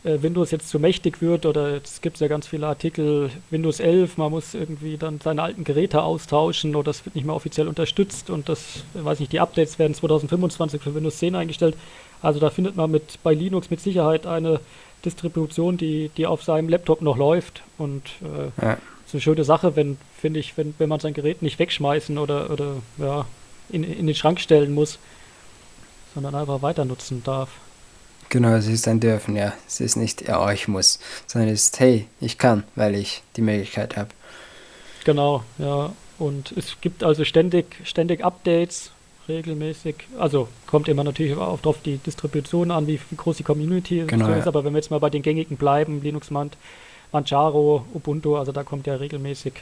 äh, 0.04 0.22
Windows 0.22 0.50
jetzt 0.50 0.68
zu 0.68 0.78
mächtig 0.78 1.20
wird 1.20 1.44
oder 1.44 1.74
jetzt 1.74 2.02
gibt 2.02 2.16
es 2.16 2.20
ja 2.20 2.28
ganz 2.28 2.46
viele 2.46 2.66
Artikel, 2.66 3.30
Windows 3.50 3.80
11, 3.80 4.16
man 4.16 4.30
muss 4.30 4.54
irgendwie 4.54 4.96
dann 4.96 5.20
seine 5.20 5.42
alten 5.42 5.64
Geräte 5.64 6.02
austauschen 6.02 6.76
oder 6.76 6.84
das 6.84 7.04
wird 7.04 7.16
nicht 7.16 7.24
mehr 7.24 7.34
offiziell 7.34 7.68
unterstützt 7.68 8.30
und 8.30 8.48
das, 8.48 8.84
weiß 8.94 9.20
nicht, 9.20 9.32
die 9.32 9.40
Updates 9.40 9.78
werden 9.78 9.94
2025 9.94 10.80
für 10.80 10.94
Windows 10.94 11.18
10 11.18 11.34
eingestellt. 11.34 11.76
Also 12.22 12.40
da 12.40 12.50
findet 12.50 12.76
man 12.76 12.90
mit 12.90 13.18
bei 13.22 13.34
Linux 13.34 13.70
mit 13.70 13.80
Sicherheit 13.80 14.26
eine 14.26 14.60
Distribution, 15.04 15.76
die, 15.76 16.10
die 16.16 16.26
auf 16.26 16.42
seinem 16.42 16.68
Laptop 16.68 17.02
noch 17.02 17.16
läuft. 17.16 17.62
Und 17.76 18.04
äh, 18.22 18.64
ja. 18.64 18.78
ist 19.06 19.14
eine 19.14 19.20
schöne 19.20 19.44
Sache, 19.44 19.76
wenn, 19.76 19.98
finde 20.18 20.40
ich, 20.40 20.56
wenn, 20.56 20.74
wenn 20.78 20.88
man 20.88 21.00
sein 21.00 21.14
Gerät 21.14 21.42
nicht 21.42 21.58
wegschmeißen 21.58 22.18
oder, 22.18 22.50
oder 22.50 22.76
ja, 22.98 23.26
in, 23.70 23.84
in 23.84 24.06
den 24.06 24.14
Schrank 24.14 24.40
stellen 24.40 24.74
muss, 24.74 24.98
sondern 26.14 26.34
einfach 26.34 26.62
weiter 26.62 26.84
nutzen 26.84 27.22
darf. 27.24 27.50
Genau, 28.30 28.54
es 28.54 28.66
ist 28.66 28.86
ein 28.86 29.00
Dürfen, 29.00 29.36
ja. 29.36 29.54
Es 29.66 29.80
ist 29.80 29.96
nicht, 29.96 30.28
ja, 30.28 30.52
ich 30.52 30.68
muss, 30.68 30.98
sondern 31.26 31.50
es 31.50 31.64
ist, 31.64 31.80
hey, 31.80 32.06
ich 32.20 32.36
kann, 32.36 32.64
weil 32.74 32.94
ich 32.94 33.22
die 33.36 33.40
Möglichkeit 33.40 33.96
habe. 33.96 34.10
Genau, 35.04 35.44
ja. 35.58 35.92
Und 36.18 36.52
es 36.52 36.80
gibt 36.80 37.04
also 37.04 37.24
ständig, 37.24 37.76
ständig 37.84 38.24
Updates 38.24 38.90
regelmäßig. 39.28 39.96
Also 40.18 40.48
kommt 40.66 40.88
immer 40.88 41.04
natürlich 41.04 41.36
auch 41.36 41.64
auf 41.64 41.82
die 41.82 41.98
Distribution 41.98 42.70
an, 42.70 42.86
wie, 42.86 42.98
wie 43.10 43.16
groß 43.16 43.36
die 43.36 43.42
Community 43.42 44.04
genau, 44.06 44.26
so 44.26 44.32
ist. 44.32 44.38
Ja. 44.40 44.46
Aber 44.46 44.64
wenn 44.64 44.72
wir 44.72 44.78
jetzt 44.78 44.90
mal 44.90 45.00
bei 45.00 45.10
den 45.10 45.22
gängigen 45.22 45.56
bleiben, 45.56 46.02
Linux 46.02 46.30
Mint, 46.30 46.56
Manjaro, 47.12 47.84
Ubuntu, 47.94 48.36
also 48.36 48.52
da 48.52 48.64
kommt 48.64 48.86
ja 48.86 48.94
regelmäßig 48.94 49.54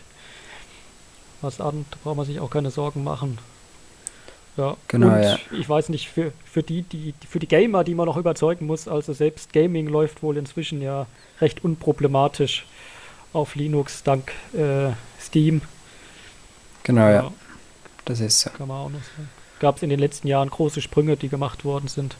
was 1.42 1.60
an. 1.60 1.84
Da 1.90 1.98
braucht 2.02 2.16
man 2.16 2.26
sich 2.26 2.40
auch 2.40 2.50
keine 2.50 2.70
Sorgen 2.70 3.04
machen. 3.04 3.38
Ja, 4.56 4.76
genau, 4.88 5.08
und 5.08 5.22
ja. 5.22 5.38
ich 5.58 5.68
weiß 5.68 5.90
nicht, 5.90 6.08
für, 6.08 6.32
für 6.50 6.62
die, 6.62 6.82
die, 6.82 7.12
für 7.28 7.38
die 7.38 7.46
Gamer, 7.46 7.84
die 7.84 7.94
man 7.94 8.06
noch 8.06 8.16
überzeugen 8.16 8.64
muss, 8.64 8.88
also 8.88 9.12
selbst 9.12 9.52
Gaming 9.52 9.86
läuft 9.86 10.22
wohl 10.22 10.38
inzwischen 10.38 10.80
ja 10.80 11.06
recht 11.42 11.62
unproblematisch 11.62 12.64
auf 13.34 13.54
Linux 13.54 14.02
dank 14.02 14.32
äh, 14.54 14.92
Steam. 15.20 15.60
Genau, 16.84 17.02
ja. 17.02 17.12
ja. 17.12 17.32
Das 18.06 18.20
ist 18.20 18.40
so. 18.40 18.50
Kann 18.50 18.68
man 18.68 18.78
auch 18.78 18.90
noch 18.90 19.00
sagen 19.00 19.28
gab 19.60 19.76
es 19.76 19.82
in 19.82 19.90
den 19.90 19.98
letzten 19.98 20.28
Jahren 20.28 20.50
große 20.50 20.80
Sprünge, 20.80 21.16
die 21.16 21.28
gemacht 21.28 21.64
worden 21.64 21.88
sind. 21.88 22.16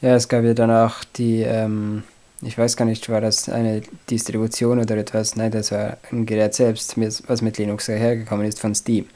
Ja, 0.00 0.16
es 0.16 0.28
gab 0.28 0.44
ja 0.44 0.54
dann 0.54 0.70
auch 0.70 1.04
die, 1.16 1.42
ähm, 1.42 2.02
ich 2.42 2.58
weiß 2.58 2.76
gar 2.76 2.84
nicht, 2.84 3.08
war 3.08 3.20
das 3.20 3.48
eine 3.48 3.82
Distribution 4.10 4.80
oder 4.80 4.96
etwas? 4.96 5.36
Nein, 5.36 5.52
das 5.52 5.70
war 5.70 5.96
ein 6.10 6.26
Gerät 6.26 6.54
selbst, 6.54 6.96
was 7.28 7.40
mit 7.40 7.58
Linux 7.58 7.86
hergekommen 7.86 8.46
ist 8.46 8.60
von 8.60 8.74
Steam. 8.74 9.06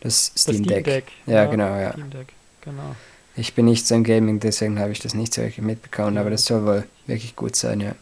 Das 0.00 0.32
Steam, 0.36 0.64
das 0.64 0.66
Deck. 0.66 0.84
Steam 0.84 0.94
Deck. 0.94 1.04
Ja, 1.26 1.34
ja, 1.34 1.44
genau, 1.46 1.76
ja. 1.76 1.90
Deck, 1.92 2.32
genau. 2.60 2.96
Ich 3.36 3.54
bin 3.54 3.64
nicht 3.64 3.86
so 3.86 3.94
im 3.94 4.04
Gaming, 4.04 4.40
deswegen 4.40 4.78
habe 4.78 4.92
ich 4.92 4.98
das 4.98 5.14
nicht 5.14 5.32
so 5.32 5.42
wirklich 5.42 5.64
mitbekommen, 5.64 6.18
aber 6.18 6.30
das 6.30 6.44
soll 6.44 6.66
wohl 6.66 6.84
wirklich 7.06 7.34
gut 7.36 7.56
sein, 7.56 7.80
ja. 7.80 7.94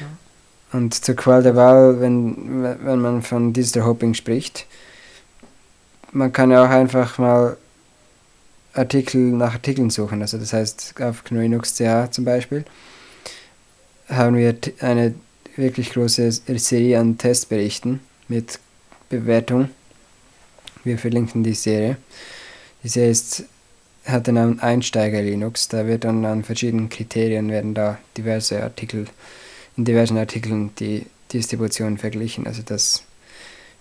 ja. 0.00 0.06
Und 0.72 0.94
zur 0.94 1.16
Qual 1.16 1.42
der 1.42 1.56
Wahl, 1.56 2.00
wenn, 2.00 2.62
wenn 2.62 3.00
man 3.00 3.22
von 3.22 3.52
Digital 3.52 3.86
Hopping 3.86 4.14
spricht, 4.14 4.66
man 6.12 6.32
kann 6.32 6.50
ja 6.50 6.64
auch 6.64 6.70
einfach 6.70 7.18
mal 7.18 7.56
Artikel 8.76 9.20
nach 9.20 9.54
Artikeln 9.54 9.90
suchen. 9.90 10.22
Also 10.22 10.38
das 10.38 10.52
heißt, 10.52 10.94
auf 11.00 11.24
GNU 11.24 11.40
Linux 11.40 11.74
zum 12.10 12.24
Beispiel 12.24 12.64
haben 14.08 14.36
wir 14.36 14.56
eine 14.80 15.14
wirklich 15.56 15.90
große 15.90 16.30
Serie 16.30 17.00
an 17.00 17.18
Testberichten 17.18 18.00
mit 18.28 18.58
Bewertung. 19.08 19.70
Wir 20.84 20.98
verlinken 20.98 21.42
die 21.42 21.54
Serie. 21.54 21.96
Die 22.82 22.88
Serie 22.88 23.10
ist, 23.10 23.44
hat 24.04 24.26
den 24.26 24.34
Namen 24.34 24.60
Einsteiger 24.60 25.22
Linux. 25.22 25.68
Da 25.68 25.86
wird 25.86 26.04
dann 26.04 26.24
an 26.24 26.44
verschiedenen 26.44 26.88
Kriterien 26.88 27.50
werden 27.50 27.74
da 27.74 27.98
diverse 28.16 28.62
Artikel, 28.62 29.06
in 29.76 29.84
diversen 29.84 30.18
Artikeln 30.18 30.70
die 30.78 31.06
Distribution 31.32 31.98
verglichen. 31.98 32.46
Also 32.46 32.62
das 32.64 33.02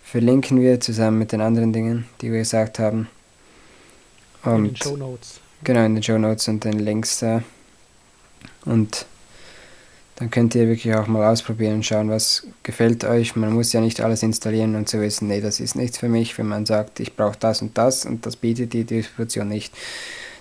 verlinken 0.04 0.62
wir 0.62 0.80
zusammen 0.80 1.20
mit 1.20 1.32
den 1.32 1.42
anderen 1.42 1.74
Dingen, 1.74 2.06
die 2.22 2.32
wir 2.32 2.40
gesagt 2.40 2.80
haben. 2.80 3.08
Und 4.46 4.58
in 4.58 4.64
den 4.66 4.76
Show 4.76 4.98
Notes. 4.98 5.40
Genau, 5.64 5.86
in 5.86 5.96
den 5.96 6.04
Show 6.04 6.18
Notes 6.18 6.48
und 6.48 6.64
den 6.64 6.80
Links 6.80 7.20
da. 7.20 7.44
Und 8.66 9.06
dann 10.18 10.32
könnt 10.32 10.56
ihr 10.56 10.68
wirklich 10.68 10.94
auch 10.96 11.08
mal 11.08 11.30
ausprobieren 11.30 11.76
und 11.76 11.86
schauen, 11.86 12.10
was 12.10 12.48
gefällt 12.64 13.04
euch. 13.04 13.36
Man 13.36 13.54
muss 13.54 13.74
ja 13.74 13.82
nicht 13.82 14.00
alles 14.00 14.24
installieren 14.24 14.76
und 14.76 14.88
zu 14.88 15.02
wissen, 15.02 15.28
nee, 15.28 15.42
das 15.42 15.60
ist 15.60 15.76
nichts 15.76 15.98
für 15.98 16.08
mich. 16.08 16.38
Wenn 16.38 16.48
man 16.48 16.66
sagt, 16.66 17.00
ich 17.00 17.16
brauche 17.16 17.38
das 17.38 17.62
und 17.62 17.78
das 17.78 18.06
und 18.06 18.26
das 18.26 18.38
bietet 18.38 18.74
die 18.74 18.86
Distribution 18.86 19.50
nicht, 19.50 19.74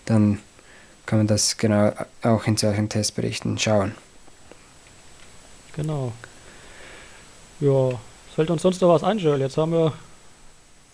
dann 0.05 0.38
kann 1.07 1.19
man 1.19 1.27
das 1.27 1.57
genau 1.57 1.93
auch 2.23 2.47
in 2.47 2.57
solchen 2.57 2.88
Testberichten 2.88 3.59
schauen. 3.59 3.95
Genau. 5.75 6.12
Ja, 7.61 7.99
fällt 8.35 8.51
uns 8.51 8.62
sonst 8.62 8.81
noch 8.81 8.90
was 8.90 9.03
ein, 9.03 9.19
Joel? 9.19 9.40
Jetzt 9.40 9.57
haben 9.57 9.73
wir. 9.73 9.93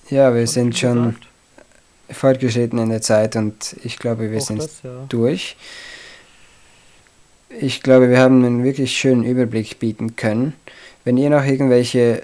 Ja, 0.09 0.35
wir 0.35 0.47
sind 0.47 0.77
schon 0.77 1.11
gesagt 1.11 1.30
fortgeschritten 2.11 2.79
in 2.79 2.91
der 2.91 3.03
Zeit 3.03 3.37
und 3.37 3.77
ich 3.85 3.99
glaube, 3.99 4.31
wir 4.31 4.39
Auch 4.39 4.47
sind 4.47 4.63
das, 4.63 4.83
ja. 4.83 5.05
durch. 5.09 5.57
Ich 7.61 7.83
glaube, 7.83 8.09
wir 8.11 8.19
haben 8.19 8.45
einen 8.45 8.65
wirklich 8.65 8.97
schönen 8.97 9.25
Überblick 9.25 9.79
bieten 9.79 10.17
können. 10.17 10.55
Wenn 11.05 11.17
ihr 11.17 11.31
noch 11.31 11.45
irgendwelche, 11.45 12.23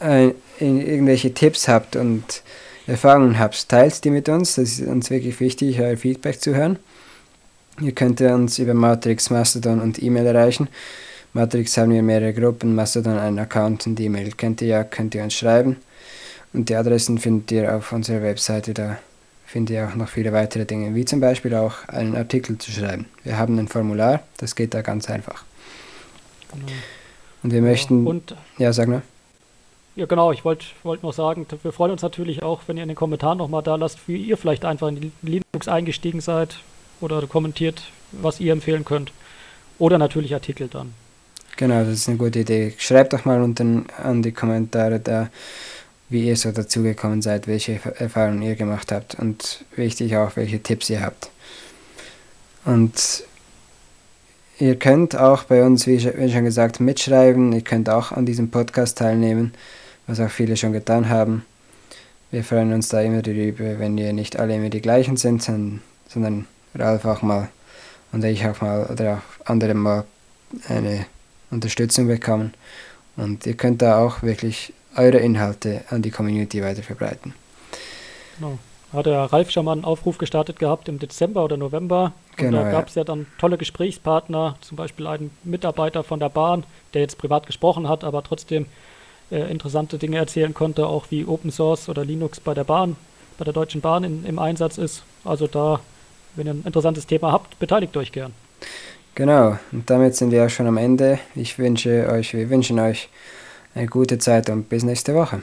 äh, 0.00 0.30
irgendwelche 0.58 1.34
Tipps 1.34 1.68
habt 1.68 1.96
und 1.96 2.42
Erfahrungen 2.86 3.38
habt, 3.38 3.68
teilt 3.68 4.04
die 4.04 4.10
mit 4.10 4.28
uns. 4.28 4.54
Das 4.54 4.78
ist 4.78 4.86
uns 4.86 5.10
wirklich 5.10 5.38
wichtig, 5.40 5.80
euer 5.80 5.96
Feedback 5.96 6.40
zu 6.40 6.54
hören. 6.54 6.78
Ihr 7.80 7.92
könnt 7.92 8.20
uns 8.20 8.58
über 8.58 8.74
Matrix, 8.74 9.30
Mastodon 9.30 9.80
und 9.80 10.02
E-Mail 10.02 10.26
erreichen. 10.26 10.68
Matrix 11.32 11.76
haben 11.78 11.92
wir 11.92 12.02
mehrere 12.02 12.34
Gruppen, 12.34 12.74
Mastodon 12.74 13.16
einen 13.16 13.38
Account 13.38 13.86
und 13.86 13.98
E-Mail 13.98 14.32
kennt 14.32 14.60
ihr 14.60 14.68
ja, 14.68 14.84
könnt 14.84 15.14
ihr 15.14 15.22
uns 15.22 15.34
schreiben. 15.34 15.76
Und 16.52 16.68
die 16.68 16.76
Adressen 16.76 17.18
findet 17.18 17.50
ihr 17.52 17.74
auf 17.74 17.92
unserer 17.92 18.22
Webseite. 18.22 18.74
Da 18.74 18.98
findet 19.46 19.74
ihr 19.74 19.88
auch 19.88 19.94
noch 19.94 20.08
viele 20.08 20.32
weitere 20.32 20.64
Dinge, 20.64 20.94
wie 20.94 21.04
zum 21.04 21.20
Beispiel 21.20 21.54
auch 21.54 21.88
einen 21.88 22.16
Artikel 22.16 22.58
zu 22.58 22.70
schreiben. 22.70 23.06
Wir 23.24 23.38
haben 23.38 23.58
ein 23.58 23.68
Formular, 23.68 24.20
das 24.38 24.54
geht 24.54 24.74
da 24.74 24.82
ganz 24.82 25.08
einfach. 25.10 25.44
Genau. 26.52 26.66
Und 27.42 27.50
wir 27.50 27.60
ja, 27.60 27.64
möchten. 27.64 28.06
Und, 28.06 28.36
ja, 28.58 28.72
sag 28.72 28.88
mal. 28.88 29.02
Ja, 29.94 30.06
genau, 30.06 30.32
ich 30.32 30.44
wollte 30.44 30.64
wollt 30.84 31.02
noch 31.02 31.12
sagen, 31.12 31.46
wir 31.62 31.72
freuen 31.72 31.92
uns 31.92 32.00
natürlich 32.00 32.42
auch, 32.42 32.62
wenn 32.66 32.78
ihr 32.78 32.82
in 32.82 32.88
den 32.88 32.96
Kommentaren 32.96 33.36
nochmal 33.36 33.62
da 33.62 33.74
lasst, 33.74 34.08
wie 34.08 34.16
ihr 34.16 34.38
vielleicht 34.38 34.64
einfach 34.64 34.88
in 34.88 35.12
Linux 35.20 35.68
eingestiegen 35.68 36.22
seid 36.22 36.56
oder 37.02 37.26
kommentiert, 37.26 37.82
was 38.12 38.40
ihr 38.40 38.52
empfehlen 38.52 38.86
könnt. 38.86 39.12
Oder 39.78 39.98
natürlich 39.98 40.32
Artikel 40.32 40.68
dann. 40.68 40.94
Genau, 41.56 41.80
das 41.80 41.90
ist 41.90 42.08
eine 42.08 42.16
gute 42.16 42.38
Idee. 42.38 42.72
Schreibt 42.78 43.12
doch 43.12 43.26
mal 43.26 43.42
unten 43.42 43.86
an 44.02 44.22
die 44.22 44.32
Kommentare 44.32 44.98
da, 44.98 45.28
wie 46.12 46.28
ihr 46.28 46.36
so 46.36 46.52
dazugekommen 46.52 47.22
seid, 47.22 47.46
welche 47.46 47.80
Erfahrungen 47.98 48.42
ihr 48.42 48.54
gemacht 48.54 48.92
habt 48.92 49.16
und 49.16 49.64
wichtig 49.76 50.16
auch, 50.16 50.36
welche 50.36 50.62
Tipps 50.62 50.90
ihr 50.90 51.00
habt. 51.00 51.30
Und 52.64 53.24
ihr 54.58 54.78
könnt 54.78 55.16
auch 55.16 55.44
bei 55.44 55.64
uns, 55.64 55.86
wie 55.86 55.98
schon 55.98 56.44
gesagt, 56.44 56.80
mitschreiben. 56.80 57.52
Ihr 57.52 57.62
könnt 57.62 57.88
auch 57.88 58.12
an 58.12 58.26
diesem 58.26 58.50
Podcast 58.50 58.98
teilnehmen, 58.98 59.52
was 60.06 60.20
auch 60.20 60.30
viele 60.30 60.56
schon 60.56 60.72
getan 60.72 61.08
haben. 61.08 61.44
Wir 62.30 62.44
freuen 62.44 62.72
uns 62.72 62.88
da 62.88 63.00
immer 63.00 63.22
darüber, 63.22 63.78
wenn 63.78 63.98
ihr 63.98 64.12
nicht 64.12 64.38
alle 64.38 64.56
immer 64.56 64.70
die 64.70 64.80
gleichen 64.80 65.16
sind, 65.16 65.42
sondern 65.42 66.46
Ralf 66.74 67.04
auch 67.04 67.22
mal 67.22 67.48
und 68.12 68.24
ich 68.24 68.46
auch 68.46 68.60
mal 68.60 68.86
oder 68.86 69.16
auch 69.16 69.46
andere 69.46 69.74
mal 69.74 70.04
eine 70.68 71.06
Unterstützung 71.50 72.06
bekommen. 72.06 72.54
Und 73.16 73.46
ihr 73.46 73.54
könnt 73.54 73.82
da 73.82 73.98
auch 73.98 74.22
wirklich 74.22 74.72
eure 74.96 75.18
Inhalte 75.18 75.82
an 75.88 76.02
die 76.02 76.10
Community 76.10 76.62
weiter 76.62 76.82
verbreiten. 76.82 77.34
Genau. 78.38 78.58
hat 78.92 79.06
der 79.06 79.20
Ralf 79.32 79.50
schon 79.50 79.64
mal 79.64 79.72
einen 79.72 79.84
Aufruf 79.84 80.18
gestartet 80.18 80.58
gehabt 80.58 80.88
im 80.88 80.98
Dezember 80.98 81.44
oder 81.44 81.56
November. 81.56 82.12
Und 82.30 82.36
Genau, 82.36 82.58
da 82.58 82.64
ja. 82.64 82.70
gab 82.72 82.88
es 82.88 82.94
ja 82.94 83.04
dann 83.04 83.26
tolle 83.38 83.58
Gesprächspartner, 83.58 84.56
zum 84.60 84.76
Beispiel 84.76 85.06
einen 85.06 85.30
Mitarbeiter 85.44 86.02
von 86.02 86.18
der 86.18 86.28
Bahn, 86.28 86.64
der 86.94 87.02
jetzt 87.02 87.18
privat 87.18 87.46
gesprochen 87.46 87.88
hat, 87.88 88.04
aber 88.04 88.22
trotzdem 88.22 88.66
äh, 89.30 89.50
interessante 89.50 89.98
Dinge 89.98 90.18
erzählen 90.18 90.54
konnte, 90.54 90.86
auch 90.86 91.06
wie 91.10 91.24
Open 91.24 91.50
Source 91.50 91.88
oder 91.88 92.04
Linux 92.04 92.40
bei 92.40 92.54
der 92.54 92.64
Bahn, 92.64 92.96
bei 93.38 93.44
der 93.44 93.54
Deutschen 93.54 93.80
Bahn 93.80 94.04
in, 94.04 94.24
im 94.26 94.38
Einsatz 94.38 94.78
ist. 94.78 95.04
Also 95.24 95.46
da, 95.46 95.80
wenn 96.36 96.46
ihr 96.46 96.54
ein 96.54 96.62
interessantes 96.64 97.06
Thema 97.06 97.32
habt, 97.32 97.58
beteiligt 97.58 97.96
euch 97.96 98.12
gern. 98.12 98.32
Genau, 99.14 99.58
und 99.72 99.88
damit 99.90 100.16
sind 100.16 100.30
wir 100.30 100.46
auch 100.46 100.50
schon 100.50 100.66
am 100.66 100.78
Ende. 100.78 101.18
Ich 101.34 101.58
wünsche 101.58 102.08
euch, 102.10 102.32
wir 102.32 102.48
wünschen 102.48 102.78
euch 102.78 103.08
eine 103.74 103.86
gute 103.86 104.18
Zeit 104.18 104.50
und 104.50 104.68
bis 104.68 104.82
nächste 104.82 105.14
Woche. 105.14 105.42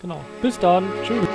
Genau. 0.00 0.20
Bis 0.40 0.58
dann. 0.58 0.88
Tschüss. 1.04 1.26